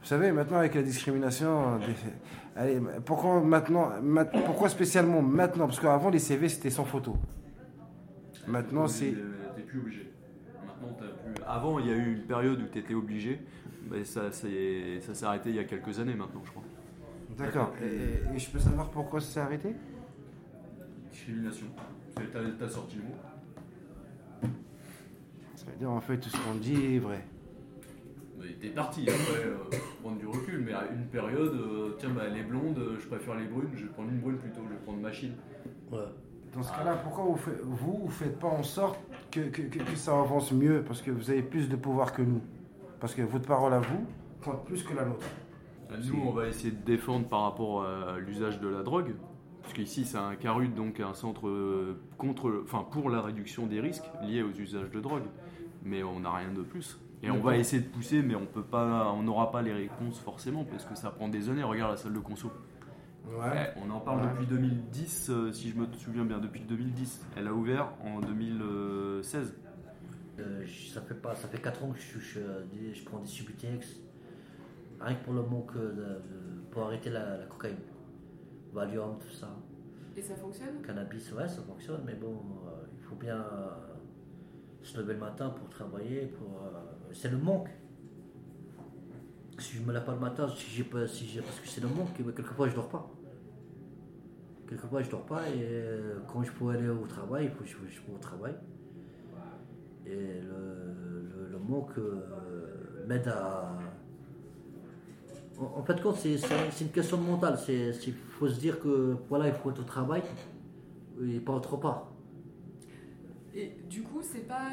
vous 0.00 0.06
savez, 0.06 0.30
maintenant 0.32 0.58
avec 0.58 0.74
la 0.74 0.82
discrimination, 0.82 1.78
des- 1.78 1.94
allez, 2.60 2.80
pourquoi 3.04 3.40
maintenant, 3.40 3.90
mat- 4.02 4.30
pourquoi 4.44 4.68
spécialement 4.68 5.22
maintenant? 5.22 5.66
Parce 5.66 5.80
qu'avant 5.80 6.10
les 6.10 6.18
CV 6.18 6.48
c'était 6.48 6.70
sans 6.70 6.84
photo. 6.84 7.16
Maintenant 8.46 8.86
c'est. 8.88 9.12
Euh, 9.14 9.32
T'es 9.56 9.62
plus 9.62 9.78
obligé. 9.80 10.12
Maintenant, 10.66 10.96
t'as 10.98 11.06
plus. 11.06 11.44
Avant, 11.46 11.78
il 11.78 11.86
y 11.86 11.90
a 11.90 11.94
eu 11.96 12.14
une 12.16 12.22
période 12.22 12.60
où 12.60 12.66
t'étais 12.66 12.94
obligé. 12.94 13.40
Mais 13.90 14.04
ça, 14.04 14.30
c'est- 14.32 15.00
ça 15.00 15.12
s'est 15.14 15.24
arrêté 15.26 15.50
il 15.50 15.56
y 15.56 15.58
a 15.58 15.64
quelques 15.64 15.98
années 15.98 16.14
maintenant, 16.14 16.40
je 16.44 16.50
crois. 16.50 16.62
D'accord. 17.36 17.72
Et, 17.82 18.34
et 18.34 18.38
je 18.38 18.50
peux 18.50 18.58
savoir 18.58 18.90
pourquoi 18.90 19.20
ça 19.20 19.26
s'est 19.26 19.40
arrêté? 19.40 19.74
Discrimination. 21.10 21.66
C'est- 22.16 22.30
T'as 22.32 22.40
t'as 22.58 22.68
sorti 22.68 22.96
le 22.96 23.02
mot. 23.02 24.50
Ça 25.54 25.66
veut 25.70 25.76
dire 25.78 25.90
en 25.90 26.00
fait 26.00 26.18
tout 26.18 26.28
ce 26.28 26.36
qu'on 26.36 26.54
dit 26.56 26.96
est 26.96 26.98
vrai. 26.98 27.24
Mais 28.40 28.48
t'es 28.60 28.68
parti 28.70 29.02
après, 29.08 29.44
euh, 29.44 29.76
prendre 30.02 30.18
du 30.18 30.26
recul. 30.26 30.62
Mais 30.64 30.72
à 30.72 30.84
une 30.92 31.06
période, 31.06 31.52
euh, 31.54 31.96
tiens, 31.98 32.10
bah, 32.10 32.26
les 32.28 32.42
blondes, 32.42 32.78
euh, 32.78 32.96
je 33.00 33.06
préfère 33.06 33.36
les 33.36 33.44
brunes, 33.46 33.70
je 33.76 33.84
vais 33.84 33.90
prendre 33.92 34.08
une 34.10 34.18
brune 34.20 34.36
plutôt, 34.38 34.62
je 34.64 34.70
vais 34.74 34.80
prendre 34.80 34.98
machine. 34.98 35.32
Ouais. 35.92 35.98
Dans 36.52 36.62
ce 36.62 36.72
cas-là, 36.72 36.96
pourquoi 36.96 37.24
vous 37.24 37.36
faites, 37.36 37.60
vous, 37.62 37.98
vous 38.04 38.10
faites 38.10 38.38
pas 38.38 38.48
en 38.48 38.62
sorte 38.62 38.98
que, 39.30 39.40
que- 39.48 39.62
que- 39.62 39.78
que 39.78 39.96
ça 39.96 40.18
avance 40.18 40.52
mieux 40.52 40.82
Parce 40.86 41.00
que 41.00 41.10
vous 41.10 41.30
avez 41.30 41.42
plus 41.42 41.68
de 41.68 41.76
pouvoir 41.76 42.12
que 42.12 42.20
nous? 42.22 42.40
Parce 43.00 43.14
que 43.14 43.22
votre 43.22 43.46
parole 43.46 43.72
à 43.72 43.80
vous 43.80 44.04
compte 44.44 44.64
plus 44.64 44.82
que 44.82 44.94
la 44.94 45.04
nôtre. 45.04 45.26
Nous, 46.04 46.20
on 46.26 46.32
va 46.32 46.48
essayer 46.48 46.70
de 46.72 46.82
défendre 46.84 47.26
par 47.28 47.42
rapport 47.42 47.84
à 47.84 48.18
l'usage 48.18 48.58
de 48.60 48.68
la 48.68 48.82
drogue, 48.82 49.12
Parce 49.62 49.74
qu'ici, 49.74 50.04
c'est 50.04 50.18
un 50.18 50.34
CARUD, 50.34 50.74
donc 50.74 51.00
un 51.00 51.14
centre 51.14 51.46
euh, 51.48 51.96
contre, 52.18 52.62
enfin, 52.64 52.84
pour 52.90 53.08
la 53.10 53.22
réduction 53.22 53.66
des 53.66 53.80
risques 53.80 54.04
liés 54.22 54.42
aux 54.42 54.50
usages 54.50 54.90
de 54.90 55.00
drogue. 55.00 55.22
Mais 55.84 56.02
on 56.02 56.20
n'a 56.20 56.32
rien 56.34 56.52
de 56.52 56.62
plus. 56.62 56.98
Et 57.22 57.30
on 57.30 57.40
va 57.40 57.56
essayer 57.56 57.80
de 57.82 57.88
pousser, 57.88 58.20
mais 58.22 58.34
on 58.34 58.46
peut 58.46 58.64
pas, 58.64 59.12
on 59.12 59.22
n'aura 59.22 59.52
pas 59.52 59.62
les 59.62 59.72
réponses 59.72 60.18
forcément, 60.18 60.64
parce 60.64 60.84
que 60.84 60.96
ça 60.96 61.10
prend 61.10 61.28
des 61.28 61.48
années. 61.48 61.62
Regarde 61.62 61.92
la 61.92 61.96
salle 61.96 62.12
de 62.14 62.18
conso. 62.18 62.50
Ouais. 63.38 63.72
On 63.76 63.88
en 63.90 64.00
parle 64.00 64.22
Ouais. 64.22 64.30
depuis 64.32 64.46
2010, 64.46 65.30
euh, 65.30 65.52
si 65.52 65.70
je 65.70 65.76
me 65.76 65.86
souviens 65.92 66.24
bien, 66.24 66.38
depuis 66.38 66.60
2010. 66.62 67.24
Elle 67.36 67.46
a 67.46 67.54
ouvert 67.54 67.90
en 68.04 68.18
2016. 68.20 69.54
Euh, 70.40 70.64
ça 70.92 71.00
fait 71.02 71.14
pas, 71.14 71.34
ça 71.36 71.46
fait 71.46 71.60
4 71.62 71.84
ans 71.84 71.90
que 71.92 72.00
je, 72.00 72.18
je 72.18 73.04
prends 73.04 73.18
des 73.20 73.28
Subutex, 73.28 74.00
rien 75.00 75.14
que 75.14 75.24
pour 75.24 75.34
le 75.34 75.42
manque 75.42 75.76
de, 75.76 75.82
de- 75.82 76.20
pour 76.70 76.84
arrêter 76.84 77.10
la, 77.10 77.36
la 77.36 77.44
cocaïne, 77.44 77.76
Valium, 78.72 79.18
tout 79.18 79.30
ça, 79.34 79.48
Et 80.16 80.22
ça 80.22 80.34
fonctionne? 80.34 80.80
Cannabis, 80.82 81.32
ouais, 81.32 81.48
ça 81.48 81.62
fonctionne, 81.62 82.02
mais 82.06 82.14
bon, 82.14 82.36
euh, 82.66 82.86
il 82.96 83.02
faut 83.02 83.14
bien 83.16 83.36
euh, 83.38 83.68
se 84.82 84.98
lever 84.98 85.14
le 85.14 85.20
matin 85.20 85.50
pour 85.50 85.68
travailler, 85.68 86.26
pour, 86.26 86.62
euh, 86.62 87.12
c'est 87.12 87.30
le 87.30 87.38
manque. 87.38 87.68
Si 89.58 89.76
je 89.76 89.82
me 89.82 89.92
lève 89.92 90.04
pas 90.04 90.14
le 90.14 90.20
matin, 90.20 90.48
si 90.48 90.70
j'ai 90.70 90.84
pas, 90.84 91.06
si 91.06 91.26
j'ai, 91.26 91.40
parce 91.40 91.60
que 91.60 91.68
c'est 91.68 91.80
le 91.82 91.88
manque, 91.88 92.18
et 92.18 92.24
quelquefois 92.24 92.68
je 92.68 92.74
dors 92.74 92.88
pas. 92.88 93.10
Quelquefois 94.68 95.02
je 95.02 95.10
dors 95.10 95.26
pas 95.26 95.48
et 95.50 95.98
quand 96.26 96.42
je 96.42 96.50
peux 96.52 96.70
aller 96.70 96.88
au 96.88 97.06
travail, 97.06 97.44
il 97.44 97.50
faut 97.50 97.62
que 97.62 97.68
je, 97.68 97.76
je 97.90 98.00
peux 98.00 98.12
au 98.12 98.18
travail. 98.18 98.54
Et 100.06 100.40
le, 100.40 101.28
le, 101.36 101.48
le 101.50 101.58
manque 101.58 101.92
m'aide 103.06 103.28
à. 103.28 103.78
En, 105.76 105.82
fait, 105.82 106.00
compte, 106.02 106.16
c'est, 106.16 106.36
une 106.80 106.90
question 106.90 107.16
de 107.18 107.22
mental. 107.22 107.58
Il 107.68 108.14
faut 108.38 108.48
se 108.48 108.58
dire 108.58 108.80
que 108.80 109.16
voilà, 109.28 109.48
il 109.48 109.54
faut 109.54 109.70
être 109.70 109.80
au 109.80 109.84
travail 109.84 110.22
et 111.22 111.38
pas 111.40 111.52
autre 111.52 111.76
part. 111.76 112.08
Et 113.54 113.76
du 113.88 114.02
coup, 114.02 114.20
c'est 114.22 114.46
pas 114.48 114.70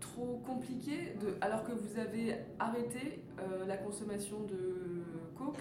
trop 0.00 0.42
compliqué, 0.44 1.14
de, 1.20 1.34
alors 1.40 1.62
que 1.62 1.72
vous 1.72 1.98
avez 1.98 2.34
arrêté 2.58 3.22
euh, 3.38 3.66
la 3.66 3.76
consommation 3.76 4.42
de 4.42 5.02
coke, 5.36 5.58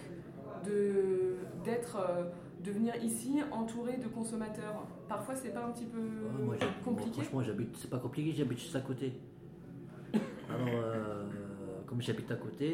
de, 0.65 1.35
d'être, 1.63 1.97
euh, 1.97 2.23
de 2.63 2.71
venir 2.71 2.95
ici 3.03 3.41
entouré 3.51 3.97
de 3.97 4.07
consommateurs. 4.07 4.87
Parfois, 5.07 5.35
c'est 5.35 5.53
pas 5.53 5.65
un 5.65 5.71
petit 5.71 5.85
peu 5.85 5.99
Ouais, 5.99 6.45
moi, 6.45 6.55
j'habite- 6.59 6.75
moi, 6.75 6.85
compliqué 6.85 7.21
franchement, 7.21 7.43
j'habite, 7.43 7.77
c'est 7.77 7.89
pas 7.89 7.99
compliqué, 7.99 8.33
j'habite 8.35 8.59
juste 8.59 8.75
à 8.75 8.81
côté. 8.81 9.13
Alors, 10.49 10.67
euh, 10.67 11.25
comme 11.85 12.01
j'habite 12.01 12.31
à 12.31 12.35
côté, 12.35 12.73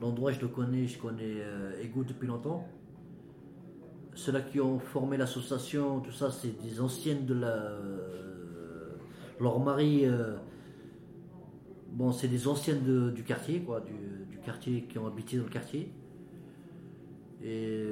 l'endroit 0.00 0.32
je 0.32 0.40
le 0.40 0.48
connais, 0.48 0.86
je 0.86 0.98
connais 0.98 1.36
euh, 1.40 1.82
Ego 1.82 2.04
depuis 2.04 2.26
longtemps. 2.26 2.66
Ceux-là 4.14 4.42
qui 4.42 4.60
ont 4.60 4.78
formé 4.78 5.16
l'association, 5.16 6.00
tout 6.00 6.12
ça, 6.12 6.30
c'est 6.30 6.60
des 6.62 6.80
anciennes 6.80 7.26
de 7.26 7.34
la. 7.34 7.48
euh, 7.48 8.92
leur 9.40 9.58
mari, 9.58 10.04
euh, 10.06 10.36
bon, 11.90 12.12
c'est 12.12 12.28
des 12.28 12.46
anciennes 12.46 12.84
de- 12.84 13.10
du 13.10 13.24
quartier, 13.24 13.60
quoi, 13.60 13.80
du, 13.80 13.92
du 14.30 14.38
quartier 14.38 14.82
qui 14.84 14.98
ont 14.98 15.06
habité 15.08 15.36
dans 15.38 15.44
le 15.44 15.50
quartier. 15.50 15.90
Et 17.42 17.82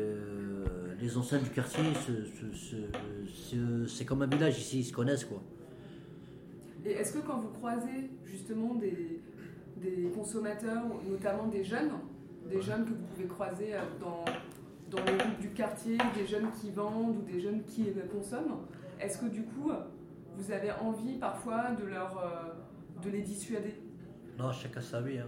les 1.01 1.17
anciennes 1.17 1.43
du 1.43 1.51
quartier, 1.51 1.83
ce- 2.07 2.25
ce- 2.25 2.57
ce- 2.57 3.31
ce- 3.33 3.87
c'est 3.87 4.05
comme 4.05 4.23
un 4.23 4.27
village 4.27 4.59
ici, 4.59 4.79
ils 4.81 4.85
se 4.85 4.93
connaissent 4.93 5.25
quoi. 5.25 5.43
Et 6.87 6.91
est-ce 6.93 7.13
que 7.15 7.19
quand 7.27 7.39
vous 7.41 7.49
croisez 7.51 8.11
justement 8.25 8.75
des, 8.77 9.21
des 9.83 10.11
consommateurs, 10.15 10.85
notamment 11.09 11.47
des 11.49 11.65
jeunes, 11.65 11.91
des 12.49 12.61
jeunes 12.61 12.85
que 12.85 12.91
vous 12.91 13.05
pouvez 13.15 13.27
croiser 13.27 13.75
euh, 13.75 13.81
dans, 14.01 14.25
dans 14.97 15.05
les 15.05 15.17
groupes 15.19 15.41
du 15.41 15.49
quartier, 15.51 15.99
des 16.15 16.27
jeunes 16.27 16.51
qui 16.61 16.71
vendent 16.71 17.17
ou 17.17 17.23
des 17.23 17.41
jeunes 17.41 17.63
qui 17.65 17.89
euh, 17.91 18.03
consomment, 18.13 18.59
est-ce 19.01 19.19
que 19.19 19.27
du 19.27 19.43
coup 19.43 19.71
vous 20.37 20.51
avez 20.53 20.71
envie 20.73 21.19
parfois 21.19 21.73
de, 21.73 21.85
leur, 21.87 22.17
euh, 22.19 23.03
de 23.05 23.11
les 23.11 23.23
dissuader? 23.23 23.75
Non, 24.39 24.53
chacun 24.53 24.81
sa 24.81 25.01
vie. 25.01 25.19
hein. 25.19 25.27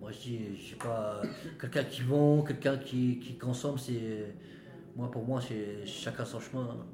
Moi 0.00 0.10
je 0.12 0.18
dis, 0.20 0.56
je 0.56 0.70
sais 0.70 0.76
pas, 0.76 1.22
quelqu'un 1.60 1.84
qui 1.84 2.02
vend, 2.02 2.42
quelqu'un 2.42 2.76
qui, 2.78 3.18
qui 3.20 3.36
consomme, 3.38 3.78
c'est. 3.78 4.34
Moi 4.96 5.10
pour 5.10 5.24
moi, 5.24 5.40
c'est 5.40 5.86
chacun 5.86 6.24
son 6.24 6.40
chemin. 6.40 6.68
hein. 6.70 6.86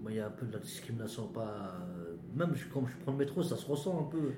Moi, 0.00 0.12
il 0.12 0.16
y 0.18 0.20
a 0.20 0.28
un 0.28 0.30
peu 0.30 0.46
de 0.46 0.52
la 0.52 0.60
discrimination, 0.60 1.26
pas. 1.26 1.76
Même 2.36 2.54
je- 2.54 2.66
quand 2.72 2.86
je 2.86 2.96
prends 3.02 3.10
le 3.12 3.18
métro, 3.18 3.42
ça 3.42 3.56
se 3.56 3.66
ressent 3.66 3.98
un 4.00 4.04
peu. 4.10 4.32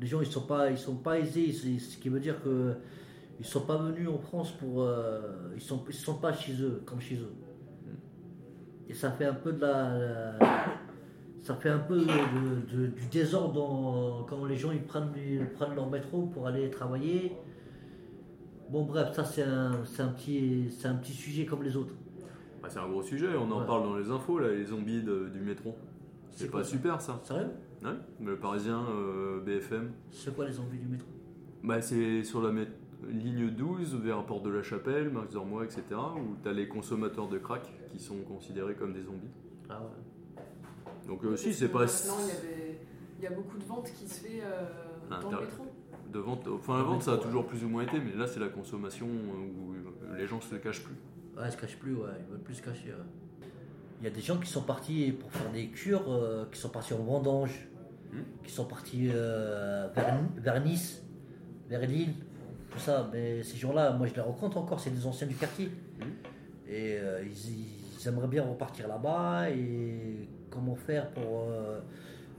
Les 0.00 0.06
gens, 0.06 0.20
ils 0.20 0.26
sont 0.26 0.42
pas, 0.46 0.70
ils 0.70 0.78
sont 0.78 0.96
pas 0.96 1.18
aisés, 1.18 1.52
ce 1.52 1.96
qui 1.96 2.08
veut 2.08 2.20
dire 2.20 2.42
que 2.42 2.74
ils 3.38 3.46
sont 3.46 3.60
pas 3.62 3.76
venus 3.76 4.08
en 4.08 4.18
France 4.18 4.52
pour, 4.52 4.82
euh, 4.82 5.20
ils 5.54 5.60
sont, 5.60 5.82
ils 5.88 5.94
sont 5.94 6.14
pas 6.18 6.32
chez 6.32 6.52
eux, 6.60 6.82
comme 6.86 7.00
chez 7.00 7.16
eux. 7.16 7.32
Et 8.88 8.94
ça 8.94 9.10
fait 9.10 9.24
un 9.24 9.34
peu 9.34 9.52
de 9.52 9.60
la, 9.60 9.98
la- 9.98 10.38
ça 11.42 11.54
fait 11.54 11.70
un 11.70 11.78
peu 11.78 11.98
de- 11.98 12.76
de- 12.76 12.86
du 12.88 13.06
désordre 13.10 13.52
dans- 13.54 14.24
quand 14.28 14.44
les 14.44 14.56
gens 14.56 14.70
ils 14.72 14.82
prennent, 14.82 15.10
ils 15.16 15.46
prennent 15.50 15.74
leur 15.74 15.88
métro 15.90 16.22
pour 16.26 16.46
aller 16.46 16.70
travailler. 16.70 17.32
Bon 18.70 18.84
bref, 18.84 19.12
ça 19.14 19.24
c'est 19.24 19.42
un, 19.44 19.72
un 19.98 20.08
petit, 20.08 20.70
c'est 20.76 20.88
un 20.88 20.94
petit 20.96 21.12
sujet 21.12 21.46
comme 21.46 21.62
les 21.62 21.76
autres. 21.76 21.94
Bah, 22.62 22.68
c'est 22.70 22.78
un 22.80 22.88
gros 22.88 23.02
sujet, 23.02 23.28
on 23.36 23.50
en 23.50 23.60
Ouais. 23.60 23.66
parle 23.66 23.82
dans 23.84 23.96
les 23.96 24.10
infos, 24.10 24.38
là, 24.38 24.48
les 24.50 24.64
zombies 24.64 25.02
du 25.02 25.40
métro. 25.40 25.74
C'est 26.32 26.50
pas 26.50 26.64
super 26.64 27.00
ça. 27.00 27.20
Sérieux? 27.24 27.48
Ouais, 27.84 27.90
le 28.24 28.36
Parisien, 28.36 28.84
euh, 28.88 29.40
BFM. 29.40 29.92
C'est 30.10 30.34
quoi 30.34 30.46
les 30.46 30.58
envies 30.58 30.78
du 30.78 30.86
métro? 30.86 31.08
Bah, 31.62 31.80
c'est 31.82 32.24
sur 32.24 32.42
la 32.42 32.52
ligne 33.08 33.50
12 33.50 33.96
vers 33.96 34.24
Porte 34.24 34.44
de 34.44 34.50
la 34.50 34.62
Chapelle, 34.62 35.10
Max 35.10 35.32
Dormois, 35.32 35.64
etc. 35.64 35.82
Où 36.16 36.36
tu 36.42 36.48
as 36.48 36.52
les 36.52 36.68
consommateurs 36.68 37.28
de 37.28 37.38
crack 37.38 37.72
qui 37.90 37.98
sont 37.98 38.18
considérés 38.22 38.74
comme 38.74 38.92
des 38.92 39.02
zombies. 39.02 39.30
Ah 39.68 39.80
ouais. 39.82 40.42
Donc, 41.06 41.24
euh, 41.24 41.36
si, 41.36 41.52
c'est 41.52 41.68
pas. 41.68 41.80
Maintenant, 41.80 42.16
il 43.18 43.24
y, 43.24 43.26
a 43.26 43.30
beaucoup 43.30 43.58
de 43.58 43.64
ventes 43.64 43.90
qui 43.92 44.08
se 44.08 44.20
fait 44.20 44.40
euh, 44.42 44.64
Ah, 45.10 45.20
dans 45.22 45.30
le 45.30 45.40
métro. 45.40 45.66
De 46.12 46.18
vente, 46.18 46.46
enfin, 46.48 46.76
la 46.78 46.84
vente, 46.84 47.02
ça 47.02 47.14
a 47.14 47.18
toujours 47.18 47.46
plus 47.46 47.64
ou 47.64 47.68
moins 47.68 47.82
été, 47.82 47.98
mais 47.98 48.12
là, 48.12 48.26
c'est 48.26 48.40
la 48.40 48.48
consommation 48.48 49.06
euh, 49.06 49.58
où 49.58 49.72
euh, 49.72 50.16
les 50.16 50.26
gens 50.26 50.40
se 50.40 50.54
cachent 50.54 50.82
plus. 50.82 50.94
Ouais, 51.36 51.48
ils 51.48 51.52
se 51.52 51.56
cachent 51.56 51.78
plus, 51.78 51.94
ouais, 51.94 52.10
ils 52.20 52.30
veulent 52.30 52.42
plus 52.42 52.54
se 52.54 52.62
cacher. 52.62 52.90
ouais. 52.90 53.25
Il 54.00 54.04
y 54.04 54.06
a 54.08 54.10
des 54.10 54.20
gens 54.20 54.36
qui 54.38 54.48
sont 54.50 54.62
partis 54.62 55.12
pour 55.12 55.30
faire 55.32 55.50
des 55.52 55.68
cures, 55.68 56.04
euh, 56.12 56.44
qui 56.52 56.58
sont 56.58 56.68
partis 56.68 56.94
en 56.94 56.98
vendange, 57.02 57.68
Hmm. 58.12 58.20
qui 58.44 58.52
sont 58.52 58.64
partis 58.66 59.08
euh, 59.12 59.88
vers, 59.92 60.20
vers 60.36 60.64
Nice, 60.64 61.02
vers 61.68 61.80
Lille, 61.80 62.14
tout 62.70 62.78
ça. 62.78 63.10
Mais 63.12 63.42
ces 63.42 63.56
gens-là, 63.56 63.90
moi 63.92 64.06
je 64.06 64.14
les 64.14 64.20
rencontre 64.20 64.58
encore, 64.58 64.78
c'est 64.78 64.90
des 64.90 65.04
anciens 65.06 65.26
du 65.26 65.34
quartier. 65.34 65.66
Hmm. 65.98 66.04
Et 66.68 66.98
euh, 67.00 67.22
ils, 67.24 67.64
ils 68.00 68.08
aimeraient 68.08 68.28
bien 68.28 68.44
repartir 68.44 68.86
là-bas. 68.86 69.50
Et 69.50 70.28
comment 70.50 70.76
faire 70.76 71.10
pour 71.10 71.48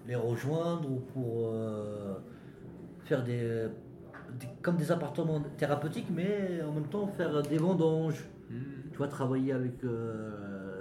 les 0.08 0.16
rejoindre 0.16 0.90
ou 0.90 1.00
pour 1.02 1.54
faire 3.04 3.24
des, 3.26 3.68
des- 4.40 4.48
comme 4.62 4.78
des 4.78 4.90
appartements 4.92 5.42
thérapeutiques, 5.58 6.08
mais 6.10 6.62
en 6.66 6.72
même 6.72 6.88
temps 6.88 7.08
faire 7.08 7.42
des 7.44 7.58
vendanges 7.58 8.24
tu 8.92 8.98
vois, 8.98 9.10
travailler 9.10 9.52
avec. 9.52 9.74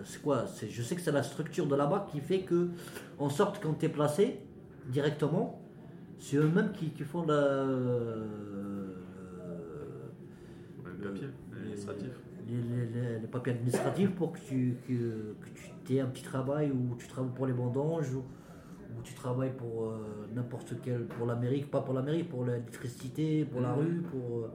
C'est 0.06 0.22
quoi 0.22 0.46
c'est, 0.46 0.68
Je 0.70 0.82
sais 0.82 0.94
que 0.94 1.00
c'est 1.02 1.12
la 1.12 1.22
structure 1.22 1.66
de 1.66 1.74
là-bas 1.74 2.06
qui 2.10 2.20
fait 2.20 2.40
que, 2.40 2.68
en 3.18 3.28
sorte, 3.28 3.60
quand 3.62 3.74
tu 3.74 3.86
es 3.86 3.88
placé 3.88 4.38
directement, 4.88 5.60
c'est 6.18 6.36
eux-mêmes 6.36 6.72
qui, 6.72 6.90
qui 6.90 7.02
font 7.04 7.24
la. 7.26 7.64
Le 10.84 10.92
papier 11.08 11.28
administratif. 11.52 12.10
les, 12.48 12.54
les- 12.62 12.86
les- 12.86 13.18
les 13.20 13.26
papiers 13.26 13.52
administratifs 13.52 14.14
pour 14.14 14.32
que 14.32 14.38
tu, 14.38 14.76
que, 14.86 14.92
que 14.92 15.48
tu 15.84 15.94
aies 15.94 16.00
un 16.00 16.06
petit 16.06 16.22
travail 16.22 16.70
ou 16.70 16.94
tu 16.96 17.06
travailles 17.08 17.32
pour 17.34 17.46
les 17.46 17.52
vendanges 17.52 18.14
ou, 18.14 18.18
ou 18.96 19.02
tu 19.02 19.14
travailles 19.14 19.52
pour 19.56 19.84
euh, 19.86 20.26
n'importe 20.34 20.74
quel. 20.82 21.04
pour 21.06 21.26
l'Amérique, 21.26 21.70
pas 21.70 21.80
pour 21.80 21.94
l'Amérique, 21.94 22.28
pour 22.28 22.44
l'électricité, 22.44 23.44
pour 23.44 23.60
la 23.60 23.72
Mhm. 23.72 23.78
rue, 23.78 24.02
pour. 24.10 24.38
euh, 24.38 24.48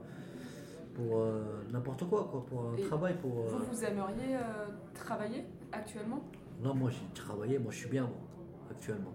pour 0.94 1.18
euh, 1.20 1.62
n'importe 1.72 2.08
quoi, 2.08 2.28
quoi, 2.30 2.44
pour 2.46 2.68
un 2.70 2.76
Et 2.76 2.82
travail, 2.82 3.16
pour. 3.20 3.40
euh, 3.40 3.48
Vous, 3.48 3.64
vous 3.72 3.84
aimeriez 3.84 4.36
euh, 4.36 4.40
travailler 4.94 5.44
actuellement? 5.72 6.22
Non, 6.62 6.74
moi 6.74 6.90
j'ai 6.90 7.14
travaillé, 7.14 7.58
moi 7.58 7.72
je 7.72 7.78
suis 7.78 7.88
bien, 7.88 8.02
moi, 8.04 8.18
actuellement. 8.70 9.14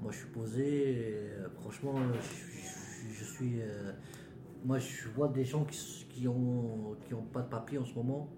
Moi 0.00 0.12
je 0.12 0.18
suis 0.18 0.28
posé, 0.28 0.90
et, 0.90 1.30
franchement, 1.60 1.94
je, 2.14 2.20
je- 2.20 3.14
je 3.14 3.24
suis. 3.24 3.60
moi 4.64 4.78
je 4.78 5.08
vois 5.08 5.28
des 5.28 5.44
gens 5.44 5.64
qui, 5.64 6.06
qui 6.10 6.28
ont, 6.28 6.96
qui 7.06 7.14
ont 7.14 7.22
pas 7.22 7.42
de 7.42 7.48
papier 7.48 7.78
en 7.78 7.84
ce 7.84 7.94
moment. 7.94 8.28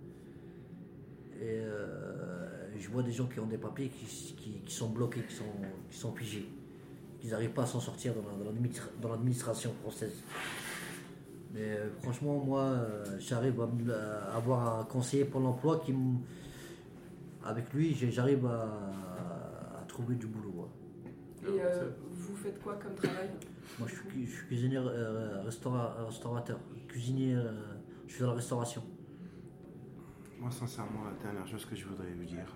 Et 1.40 1.60
je 2.76 2.88
vois 2.90 3.02
des 3.02 3.12
gens 3.12 3.26
qui 3.26 3.38
ont 3.40 3.46
des 3.46 3.58
papiers 3.58 3.88
qui, 3.88 4.06
qui- 4.34 4.60
qui 4.64 4.74
sont 4.74 4.90
bloqués, 4.90 5.22
qui 5.22 5.34
sont, 5.34 5.44
qui 5.90 5.96
sont 5.96 6.12
figés. 6.12 6.48
Qui 7.20 7.28
n'arrivent 7.28 7.52
pas 7.52 7.62
à 7.62 7.66
s'en 7.66 7.80
sortir 7.80 8.14
dans 8.14 8.22
la- 8.22 8.36
dans 8.36 8.44
l'administra- 8.50 8.90
dans 9.00 9.08
l'administration 9.10 9.72
française. 9.82 10.22
Mais 11.52 11.60
euh, 11.78 11.90
franchement, 12.02 12.42
moi, 12.44 12.60
euh, 12.62 13.04
j'arrive 13.18 13.60
à, 13.62 14.36
avoir 14.36 14.80
un 14.80 14.84
conseiller 14.84 15.24
pour 15.24 15.40
l'emploi 15.40 15.80
qui 15.84 15.94
avec 17.44 17.72
lui, 17.72 17.94
j'arrive 17.94 18.44
à, 18.46 18.62
à 19.80 19.84
trouver 19.86 20.14
du 20.16 20.26
boulot. 20.26 20.68
ouais. 21.04 21.10
Et 21.48 21.60
euh, 21.62 21.90
vous 22.10 22.36
faites 22.36 22.60
quoi 22.62 22.74
comme 22.74 22.94
travail? 22.94 23.30
Moi, 23.78 23.88
je 23.88 23.94
suis, 23.94 24.08
cu- 24.08 24.26
je 24.26 24.30
suis 24.36 24.46
cuisinier, 24.46 24.76
euh, 24.78 25.42
restaura- 25.44 26.04
restaurateur, 26.06 26.58
cuisinier, 26.88 27.34
euh, 27.34 27.52
je 28.06 28.12
suis 28.14 28.22
dans 28.22 28.30
la 28.30 28.34
restauration. 28.36 28.82
Moi, 30.38 30.50
sincèrement, 30.50 31.04
la 31.04 31.12
dernière 31.22 31.46
chose 31.46 31.64
que 31.64 31.74
je 31.76 31.86
voudrais 31.86 32.10
vous 32.12 32.24
dire, 32.24 32.54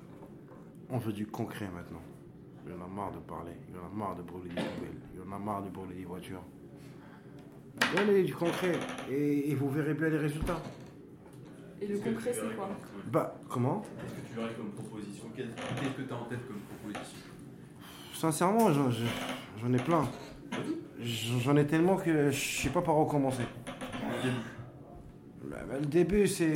on 0.90 0.98
veut 0.98 1.12
du 1.12 1.26
concret 1.26 1.68
maintenant. 1.74 2.02
Il 2.66 2.72
y 2.72 2.74
en 2.76 2.84
a 2.84 2.88
marre 2.88 3.12
de 3.12 3.18
parler, 3.20 3.52
il 3.68 3.74
y 3.74 3.78
en 3.78 3.86
a 3.86 3.88
marre 3.88 4.16
de 4.16 4.22
brûler 4.22 4.50
des 4.50 4.54
poubelles, 4.62 5.00
il 5.14 5.20
y 5.20 5.22
en 5.22 5.32
a 5.32 5.38
marre 5.38 5.62
de 5.64 5.70
brûler 5.70 5.94
des 5.96 6.04
voitures. 6.04 6.42
Donnez 7.96 8.22
du 8.22 8.34
concret 8.34 8.72
et, 9.10 9.50
et 9.50 9.54
vous 9.54 9.68
verrez 9.70 9.94
bien 9.94 10.08
les 10.08 10.18
résultats. 10.18 10.60
Et 11.80 11.86
le 11.86 11.98
concret, 11.98 12.32
c'est 12.32 12.54
quoi 12.56 12.68
Bah, 13.10 13.34
comment? 13.48 13.80
Qu'est-ce 13.82 14.14
que 14.14 14.28
tu 14.28 14.34
verrais 14.34 14.54
comme 14.54 14.70
proposition? 14.70 15.24
Qu'est-ce 15.34 15.48
que 15.50 16.02
tu 16.02 16.12
as 16.12 16.16
en 16.16 16.24
tête 16.24 16.46
comme 16.46 16.60
proposition? 16.60 17.18
Sincèrement, 18.14 18.70
j'en 18.72 19.72
ai 19.72 19.78
plein. 19.78 20.08
J'en 21.00 21.38
j'en 21.40 21.56
ai 21.56 21.66
tellement 21.66 21.96
que 21.96 22.30
je 22.30 22.60
sais 22.62 22.68
pas 22.68 22.82
par 22.82 22.98
où 22.98 23.04
commencer. 23.06 23.42
Au 23.42 24.22
début. 24.22 24.36
Bah, 25.44 25.56
bah, 25.68 25.74
le 25.80 25.86
début, 25.86 26.28
c'est 26.28 26.54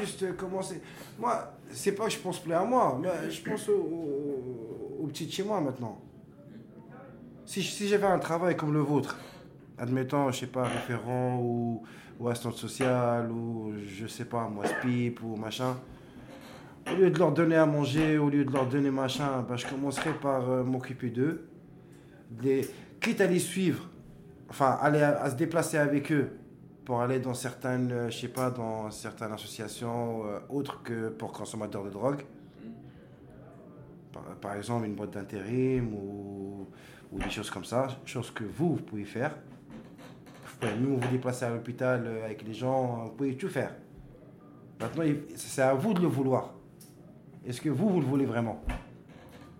juste 0.00 0.36
commencer. 0.36 0.80
Moi, 1.18 1.54
c'est 1.70 1.92
pas 1.92 2.04
que 2.04 2.12
je 2.12 2.18
pense 2.18 2.38
plus 2.38 2.52
à 2.52 2.62
moi, 2.64 2.98
mais 3.02 3.30
je 3.30 3.42
pense 3.42 3.68
au, 3.68 3.72
au, 3.72 4.98
au 5.02 5.06
petit 5.08 5.26
de 5.26 5.32
chez 5.32 5.42
moi 5.42 5.60
maintenant. 5.60 6.00
Si, 7.44 7.62
si 7.62 7.88
j'avais 7.88 8.06
un 8.06 8.20
travail 8.20 8.56
comme 8.56 8.72
le 8.72 8.80
vôtre, 8.80 9.18
admettons, 9.82 10.30
je 10.30 10.38
sais 10.40 10.46
pas, 10.46 10.62
référent 10.62 11.38
ou, 11.42 11.82
ou 12.20 12.28
assistante 12.28 12.54
sociale 12.54 13.30
ou 13.30 13.72
je 13.84 14.06
sais 14.06 14.24
pas, 14.24 14.48
moi, 14.48 14.64
SPIP 14.64 15.20
ou 15.24 15.34
machin, 15.36 15.76
au 16.90 16.94
lieu 16.96 17.10
de 17.10 17.18
leur 17.18 17.32
donner 17.32 17.56
à 17.56 17.66
manger, 17.66 18.16
au 18.16 18.28
lieu 18.30 18.44
de 18.44 18.52
leur 18.52 18.66
donner 18.66 18.90
machin, 18.90 19.44
bah, 19.48 19.56
je 19.56 19.66
commencerai 19.66 20.12
par 20.14 20.48
euh, 20.48 20.62
m'occuper 20.62 21.10
d'eux. 21.10 21.48
Des- 22.30 22.68
Quitte 23.00 23.20
à 23.20 23.26
les 23.26 23.40
suivre, 23.40 23.88
enfin, 24.48 24.78
aller 24.80 25.02
à- 25.02 25.28
se 25.28 25.34
déplacer 25.34 25.76
avec 25.76 26.12
eux 26.12 26.30
pour 26.84 27.00
aller 27.00 27.18
dans 27.18 27.34
certaines, 27.34 27.90
euh, 27.90 28.10
je 28.10 28.18
sais 28.20 28.28
pas, 28.28 28.50
dans 28.50 28.88
certaines 28.92 29.32
associations 29.32 30.24
euh, 30.26 30.38
autres 30.48 30.80
que 30.84 31.08
pour 31.08 31.32
consommateurs 31.32 31.82
de 31.84 31.90
drogue. 31.90 32.22
Par, 34.40 34.54
exemple, 34.54 34.86
une 34.86 34.94
boîte 34.94 35.12
d'intérim 35.14 35.92
ou, 35.94 36.68
ou 37.10 37.18
des 37.18 37.30
choses 37.30 37.50
comme 37.50 37.64
ça, 37.64 37.88
choses 38.04 38.30
que 38.30 38.44
vous, 38.44 38.76
vous 38.76 38.82
pouvez 38.82 39.04
faire. 39.04 39.34
Pouvez 40.62 40.76
nous 40.76 40.96
vous 40.96 41.08
déplacer 41.08 41.44
à 41.44 41.50
l'hôpital 41.50 42.04
euh, 42.06 42.24
avec 42.24 42.44
les 42.44 42.54
gens, 42.54 43.06
vous 43.06 43.10
pouvez 43.10 43.36
tout 43.36 43.48
faire. 43.48 43.74
Maintenant, 44.80 45.02
c'est 45.34 45.60
à 45.60 45.74
vous 45.74 45.92
de 45.92 46.00
le 46.00 46.06
vouloir. 46.06 46.54
Est-ce 47.44 47.60
que 47.60 47.68
vous, 47.68 47.88
vous 47.88 47.98
le 47.98 48.06
voulez 48.06 48.26
vraiment? 48.26 48.62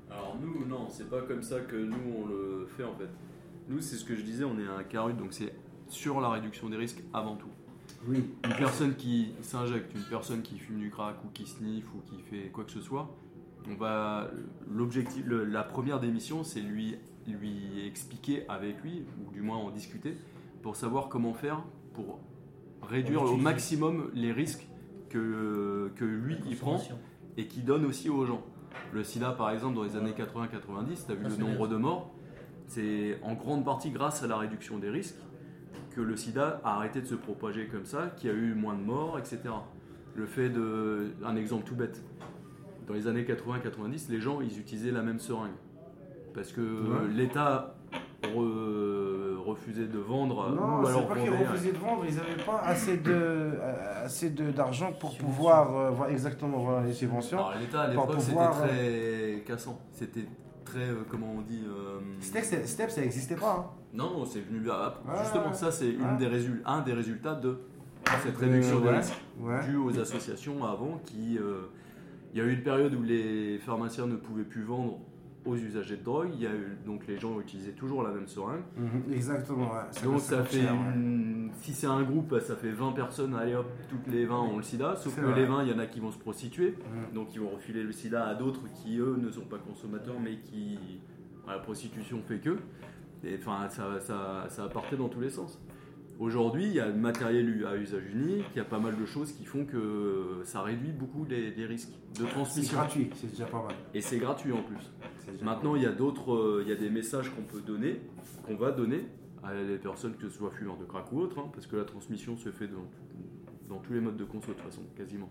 Alors 0.08 0.36
nous, 0.40 0.64
non, 0.64 0.86
c'est 0.88 1.10
pas 1.10 1.22
comme 1.22 1.42
ça 1.42 1.58
que 1.58 1.74
nous 1.74 1.96
on 2.22 2.26
le 2.28 2.68
fait 2.76 2.84
en 2.84 2.94
fait. 2.94 3.08
Nous, 3.68 3.80
c'est 3.80 3.96
ce 3.96 4.04
que 4.04 4.14
je 4.14 4.22
disais, 4.22 4.44
on 4.44 4.56
est 4.60 4.68
un 4.68 4.84
carut, 4.84 5.14
donc 5.14 5.32
c'est 5.32 5.52
sur 5.88 6.20
la 6.20 6.28
réduction 6.28 6.68
des 6.68 6.76
risques 6.76 7.02
avant 7.12 7.34
tout. 7.34 7.50
Oui. 8.06 8.24
Une 8.44 8.54
personne 8.54 8.94
qui 8.94 9.34
s'injecte, 9.42 9.92
une 9.96 10.04
personne 10.04 10.42
qui 10.42 10.56
fume 10.56 10.78
du 10.78 10.90
crack 10.90 11.16
ou 11.24 11.28
qui 11.34 11.46
sniffe 11.46 11.92
ou 11.96 11.98
qui 12.08 12.22
fait 12.22 12.48
quoi 12.50 12.62
que 12.62 12.70
ce 12.70 12.80
soit, 12.80 13.12
on 13.68 13.74
va 13.74 14.30
l'objectif, 14.70 15.24
la 15.26 15.64
première 15.64 15.98
démission, 15.98 16.44
c'est 16.44 16.60
lui 16.60 16.94
lui 17.26 17.86
expliquer 17.86 18.48
avec 18.48 18.82
lui 18.82 19.04
ou 19.20 19.32
du 19.32 19.42
moins 19.42 19.56
en 19.56 19.70
discuter 19.70 20.16
pour 20.62 20.76
savoir 20.76 21.08
comment 21.08 21.34
faire 21.34 21.62
pour 21.94 22.20
réduire 22.82 23.22
au 23.22 23.36
maximum 23.36 24.10
les 24.14 24.32
risques 24.32 24.66
que 25.10 25.90
que 25.96 26.04
lui 26.04 26.36
il 26.48 26.56
prend 26.56 26.78
et 27.36 27.46
qui 27.46 27.60
donne 27.62 27.84
aussi 27.84 28.08
aux 28.10 28.24
gens. 28.24 28.42
Le 28.92 29.04
sida, 29.04 29.32
par 29.32 29.50
exemple, 29.50 29.74
dans 29.76 29.82
les 29.84 29.96
années 29.96 30.12
80-90, 30.12 31.06
tu 31.06 31.12
as 31.12 31.14
vu 31.14 31.24
le 31.24 31.36
nombre 31.36 31.68
de 31.68 31.76
morts. 31.76 32.10
C'est 32.66 33.18
en 33.22 33.34
grande 33.34 33.64
partie 33.64 33.90
grâce 33.90 34.22
à 34.22 34.26
la 34.26 34.36
réduction 34.38 34.78
des 34.78 34.88
risques 34.88 35.16
que 35.94 36.00
le 36.00 36.16
sida 36.16 36.60
a 36.64 36.76
arrêté 36.76 37.00
de 37.02 37.06
se 37.06 37.14
propager 37.14 37.66
comme 37.66 37.84
ça, 37.84 38.12
qu'il 38.16 38.30
y 38.30 38.32
a 38.32 38.36
eu 38.36 38.54
moins 38.54 38.74
de 38.74 38.80
morts, 38.82 39.18
etc. 39.18 39.40
Le 40.14 40.26
fait 40.26 40.48
de. 40.48 41.12
Un 41.24 41.36
exemple 41.36 41.64
tout 41.64 41.74
bête. 41.74 42.02
Dans 42.86 42.94
les 42.94 43.06
années 43.08 43.24
80-90, 43.24 44.10
les 44.10 44.20
gens, 44.20 44.40
ils 44.40 44.58
utilisaient 44.58 44.90
la 44.90 45.02
même 45.02 45.18
seringue. 45.18 45.52
Parce 46.34 46.50
que 46.52 46.60
Ouais. 46.62 47.08
l'État 47.14 47.76
re- 49.52 49.56
refusait 49.58 49.86
de 49.86 49.98
vendre. 49.98 50.50
Non, 50.54 50.80
ou 50.80 50.86
c'est 50.86 51.08
pas 51.08 51.14
qu'ils 51.20 51.30
refusaient 51.30 51.72
de 51.72 51.78
vendre, 51.78 52.04
ils 52.08 52.14
n'avaient 52.16 52.42
pas 52.44 52.60
assez 52.64 52.96
de 52.98 53.12
euh, 53.12 54.04
assez 54.04 54.30
de- 54.30 54.50
d'argent 54.50 54.92
pour 54.98 55.16
pouvoir 55.16 55.76
euh, 55.76 55.90
voir 55.90 56.08
exactement 56.10 56.58
voir 56.58 56.82
les 56.82 56.92
subventions. 56.92 57.38
Alors 57.38 57.54
l'État 57.60 57.82
à 57.82 57.88
l'époque, 57.88 58.14
c'était 58.20 58.36
très 58.50 59.44
cassant. 59.46 59.78
C'était 59.92 60.26
très. 60.64 60.80
euh, 60.80 61.04
comment 61.10 61.34
on 61.38 61.42
dit 61.42 61.64
euh, 61.66 62.00
Step, 62.20 62.44
Step, 62.66 62.90
ça 62.90 63.00
n'existait 63.00 63.36
pas. 63.36 63.56
hein. 63.72 63.78
Non, 63.94 64.24
c'est 64.24 64.40
venu 64.40 64.70
à- 64.70 64.94
Ouais, 65.06 65.18
justement 65.22 65.48
ouais. 65.48 65.54
ça 65.54 65.70
c'est 65.70 65.90
une 65.90 66.16
des 66.18 66.26
résul- 66.26 66.62
un 66.64 66.80
des 66.80 66.94
résultats 66.94 67.34
de 67.34 67.58
cette 68.24 68.36
Euh, 68.36 68.46
réduction 68.46 68.80
des 68.80 68.88
risques 68.90 69.20
ouais. 69.40 69.64
due 69.66 69.76
aux 69.76 69.98
associations 70.00 70.64
avant 70.64 70.98
qui 71.04 71.38
euh, 71.38 71.68
il 72.32 72.38
y 72.38 72.40
a 72.40 72.44
eu 72.44 72.52
une 72.54 72.62
période 72.62 72.94
où 72.94 73.02
les 73.02 73.58
pharmaciens 73.58 74.06
ne 74.06 74.16
pouvaient 74.16 74.44
plus 74.44 74.62
vendre 74.62 74.98
aux 75.44 75.56
usagers 75.56 75.96
de 75.96 76.04
drogue, 76.04 76.30
il 76.34 76.40
y 76.42 76.46
a 76.46 76.50
eu 76.54 76.76
donc 76.86 77.06
les 77.06 77.18
gens 77.18 77.40
utilisaient 77.40 77.72
toujours 77.72 78.02
la 78.02 78.10
même 78.10 78.26
seringue. 78.28 78.62
Mhm, 78.76 79.12
Exactement, 79.12 79.72
ouais. 79.72 80.02
Donc 80.04 80.20
ça 80.20 80.44
fait 80.44 80.60
cher, 80.62 80.72
ouais. 80.72 80.94
une- 80.94 81.50
si 81.60 81.72
c'est 81.72 81.86
un 81.86 82.02
groupe, 82.02 82.38
ça 82.40 82.56
fait 82.56 82.70
20 82.70 82.92
personnes, 82.92 83.34
allez 83.34 83.54
hop, 83.54 83.66
toutes 83.88 84.06
les 84.12 84.24
20 84.24 84.38
ont 84.40 84.56
le 84.56 84.62
sida, 84.62 84.94
sauf 84.96 85.14
que 85.16 85.20
vrai. 85.20 85.34
les 85.40 85.46
20, 85.46 85.64
il 85.64 85.70
y 85.70 85.74
en 85.74 85.78
a 85.78 85.86
qui 85.86 86.00
vont 86.00 86.10
se 86.12 86.18
prostituer. 86.18 86.70
Mhm. 87.08 87.14
Donc 87.14 87.34
ils 87.34 87.40
vont 87.40 87.50
refiler 87.50 87.82
le 87.82 87.92
sida 87.92 88.24
à 88.26 88.34
d'autres 88.34 88.62
qui 88.72 88.98
eux 88.98 89.16
ne 89.20 89.30
sont 89.30 89.42
pas 89.46 89.58
consommateurs 89.58 90.16
mais 90.22 90.36
qui 90.38 90.78
la 91.46 91.58
prostitution 91.58 92.20
fait 92.26 92.38
que. 92.38 92.56
Et 93.24 93.36
enfin 93.38 93.68
ça, 93.68 94.00
ça, 94.00 94.46
ça 94.48 94.68
dans 94.98 95.08
tous 95.08 95.20
les 95.20 95.30
sens. 95.30 95.60
Aujourd'hui 96.18 96.64
il 96.66 96.72
y 96.74 96.80
a 96.80 96.86
le 96.88 96.94
matériel 96.94 97.66
à 97.66 97.76
usage 97.76 98.04
unique, 98.14 98.44
il 98.54 98.58
y 98.58 98.60
a 98.60 98.64
pas 98.64 98.78
mal 98.78 98.96
de 98.96 99.04
choses 99.06 99.32
qui 99.32 99.44
font 99.44 99.64
que 99.64 100.40
ça 100.44 100.62
réduit 100.62 100.92
beaucoup 100.92 101.24
les, 101.24 101.50
les 101.50 101.66
risques 101.66 101.88
de 102.18 102.24
C'est 102.24 102.30
transmission. 102.30 102.76
gratuit, 102.76 103.10
c'est 103.14 103.30
déjà 103.30 103.46
pas 103.46 103.62
mal. 103.64 103.74
Et 103.94 104.00
c'est 104.00 104.18
gratuit 104.18 104.52
en 104.52 104.62
plus. 104.62 104.92
C'est 105.24 105.42
Maintenant 105.42 105.74
il 105.74 105.82
y 105.82 105.86
a 105.86 105.92
d'autres, 105.92 106.32
euh, 106.34 106.62
il 106.64 106.68
y 106.68 106.72
a 106.72 106.76
des 106.76 106.90
messages 106.90 107.30
qu'on 107.30 107.42
peut 107.42 107.60
donner, 107.60 108.00
qu'on 108.46 108.56
va 108.56 108.70
donner 108.70 109.04
à 109.42 109.54
les 109.54 109.78
personnes 109.78 110.14
que 110.14 110.28
ce 110.28 110.36
soit 110.38 110.50
fumeurs 110.50 110.76
de 110.76 110.84
crack 110.84 111.10
ou 111.12 111.18
autres, 111.20 111.38
hein, 111.40 111.50
parce 111.52 111.66
que 111.66 111.74
la 111.76 111.84
transmission 111.84 112.36
se 112.36 112.50
fait 112.52 112.68
dans, 112.68 113.74
dans 113.74 113.80
tous 113.80 113.92
les 113.92 114.00
modes 114.00 114.16
de 114.16 114.24
conso 114.24 114.48
de 114.48 114.52
toute 114.52 114.62
façon, 114.62 114.82
quasiment. 114.96 115.28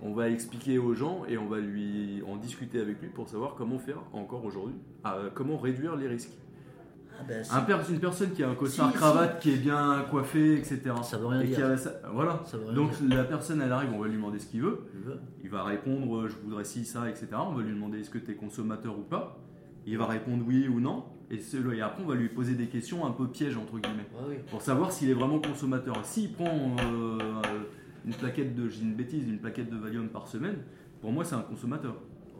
On 0.00 0.12
va 0.12 0.30
expliquer 0.30 0.78
aux 0.78 0.94
gens 0.94 1.24
et 1.28 1.36
on 1.38 1.46
va 1.48 1.58
lui 1.58 2.22
en 2.28 2.36
discuter 2.36 2.78
avec 2.78 3.00
lui 3.02 3.08
pour 3.08 3.28
savoir 3.28 3.56
comment 3.56 3.80
faire 3.80 3.98
encore 4.12 4.44
aujourd'hui, 4.44 4.76
euh, 5.06 5.28
comment 5.34 5.56
réduire 5.58 5.96
les 5.96 6.06
risques. 6.06 6.30
Ah 7.20 7.24
ben, 7.26 7.42
c'est- 7.44 7.52
Un 7.52 7.92
une 7.94 8.00
personne 8.00 8.30
qui 8.32 8.42
a 8.44 8.48
un 8.50 8.54
costard 8.54 8.90
Si, 8.90 8.96
cravate, 8.96 9.40
qui 9.40 9.50
est 9.52 9.56
bien 9.56 10.04
coiffé, 10.10 10.54
etc. 10.54 10.80
Ça 11.02 11.18
veut 11.18 11.26
rien 11.26 11.40
et 11.40 11.46
qui 11.48 11.54
dire. 11.56 11.66
a 11.66 11.76
ça- 11.76 12.00
voilà. 12.12 12.42
Ça 12.46 12.56
veut 12.56 12.64
rien 12.66 12.74
Donc 12.74 12.90
dire. 13.00 13.16
la 13.16 13.24
personne, 13.24 13.60
elle 13.60 13.72
arrive, 13.72 13.90
on 13.92 13.98
va 13.98 14.06
lui 14.06 14.14
demander 14.16 14.38
ce 14.38 14.46
qu'il 14.46 14.62
veut. 14.62 14.80
Il 15.42 15.50
va 15.50 15.64
répondre 15.64 16.16
euh, 16.16 16.28
je 16.28 16.34
voudrais 16.44 16.64
ci, 16.64 16.84
ça, 16.84 17.08
etc. 17.08 17.26
On 17.34 17.52
va 17.54 17.62
lui 17.62 17.72
demander 17.74 18.00
est-ce 18.00 18.10
que 18.10 18.18
tu 18.18 18.30
es 18.30 18.34
consommateur 18.34 18.98
ou 18.98 19.02
pas. 19.02 19.38
Il 19.86 19.96
va 19.98 20.06
répondre 20.06 20.44
oui 20.46 20.68
ou 20.68 20.80
non. 20.80 21.04
Et, 21.30 21.40
après, 21.82 22.02
on 22.02 22.06
va 22.06 22.14
lui 22.14 22.28
poser 22.28 22.54
des 22.54 22.66
questions 22.68 23.04
un 23.06 23.10
peu 23.10 23.26
pièges, 23.28 23.56
entre 23.56 23.78
guillemets, 23.78 24.06
Ouais, 24.14 24.26
oui. 24.30 24.34
pour 24.50 24.62
savoir 24.62 24.92
s'il 24.92 25.10
est 25.10 25.14
vraiment 25.14 25.40
consommateur. 25.40 25.96
S'il 26.04 26.32
prend 26.32 26.46
euh, 26.84 27.18
une 28.06 28.14
plaquette 28.14 28.54
de, 28.54 28.68
j'ai 28.68 28.82
une 28.82 28.94
bêtise, 28.94 29.28
une 29.28 29.38
plaquette 29.38 29.68
de 29.70 29.76
Valium 29.76 30.08
par 30.08 30.26
semaine, 30.26 30.56
pour 31.02 31.12
moi, 31.12 31.24
c'est 31.24 31.34
un 31.34 31.40
consommateur. 31.42 31.96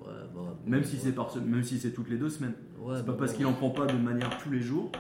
Ouais, 0.09 0.15
bah, 0.35 0.41
Même 0.67 0.85
si 0.85 0.97
ouais. 0.97 1.03
c'est 1.05 1.13
par 1.13 1.31
se- 1.31 1.39
même 1.39 1.63
si 1.63 1.79
c'est 1.79 1.91
toutes 1.93 2.09
les 2.09 2.17
deux 2.17 2.31
semaines. 2.31 2.55
Ouais, 2.81 2.97
c'est 2.97 3.05
pas 3.07 3.13
parce 3.13 3.33
qu'il 3.35 3.47
en 3.47 3.53
prend 3.53 3.71
pas 3.71 3.87
de 3.87 3.97
manière 3.99 4.39
tous 4.39 4.51
les 4.51 4.61
jours 4.61 4.91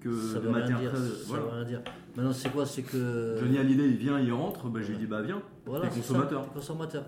que 0.00 0.14
ça 0.14 0.34
de 0.38 0.40
veut 0.44 0.50
rien 0.50 0.60
manière 0.60 0.80
dire. 0.80 0.90
très- 0.92 1.00
Ça 1.00 1.24
voilà. 1.26 1.42
veut 1.44 1.50
rien 1.50 1.64
dire. 1.64 1.82
Maintenant, 2.16 2.32
c'est 2.32 2.50
quoi 2.50 2.66
C'est 2.66 2.82
que. 2.82 3.36
Johnny 3.38 3.58
Hallyday, 3.58 3.88
il 3.88 3.96
vient, 3.96 4.20
il 4.20 4.32
rentre, 4.32 4.68
bah, 4.68 4.80
je 4.82 4.90
lui 4.92 4.98
dis 4.98 5.06
bah 5.06 5.22
viens. 5.22 5.40
voilà, 5.66 5.86
t'es 5.88 5.94
c'est 5.94 6.02
ça, 6.02 6.08
consommateur. 6.14 6.44
t'es 6.44 6.54
consommateur. 6.54 7.04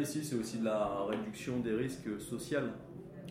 ici, 0.00 0.22
c'est 0.24 0.36
aussi 0.36 0.58
de 0.58 0.64
la 0.66 1.04
réduction 1.08 1.60
des 1.60 1.72
risques 1.74 2.20
sociaux. 2.20 2.58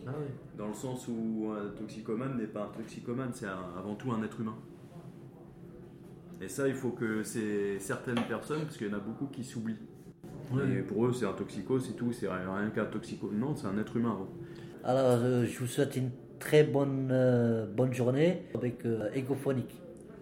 Ah 0.06 0.10
oui. 0.18 0.26
Dans 0.56 0.68
le 0.68 0.74
sens 0.74 1.06
où 1.08 1.50
un 1.52 1.68
toxicomane 1.76 2.36
n'est 2.36 2.46
pas 2.46 2.64
un 2.64 2.76
toxicomane, 2.78 3.30
c'est 3.32 3.46
un- 3.46 3.72
avant 3.78 3.94
tout 3.94 4.10
un 4.12 4.22
être 4.22 4.40
humain. 4.40 4.54
Et 6.40 6.48
ça, 6.48 6.68
il 6.68 6.74
faut 6.74 6.90
que 6.90 7.22
c'est 7.22 7.78
certaines 7.80 8.22
personnes, 8.28 8.62
parce 8.62 8.76
qu'il 8.76 8.86
y 8.88 8.90
en 8.90 8.96
a 8.96 9.00
beaucoup 9.00 9.26
qui 9.26 9.42
s'oublient. 9.44 9.76
Et 10.56 10.82
pour 10.82 11.06
eux, 11.06 11.12
c'est 11.12 11.26
un 11.26 11.32
toxico, 11.32 11.78
c'est 11.78 11.92
tout, 11.92 12.12
c'est 12.12 12.28
rien 12.28 12.70
qu'un 12.74 12.86
toxico. 12.86 13.30
Non, 13.32 13.54
c'est 13.54 13.66
un 13.66 13.78
être 13.78 13.96
humain. 13.96 14.18
Alors, 14.84 15.20
euh, 15.22 15.44
je 15.44 15.58
vous 15.58 15.66
souhaite 15.66 15.96
une 15.96 16.10
très 16.38 16.64
bonne, 16.64 17.10
euh, 17.12 17.66
bonne 17.66 17.92
journée 17.92 18.42
avec 18.54 18.84
euh, 18.86 19.10
Egophonique. 19.14 19.74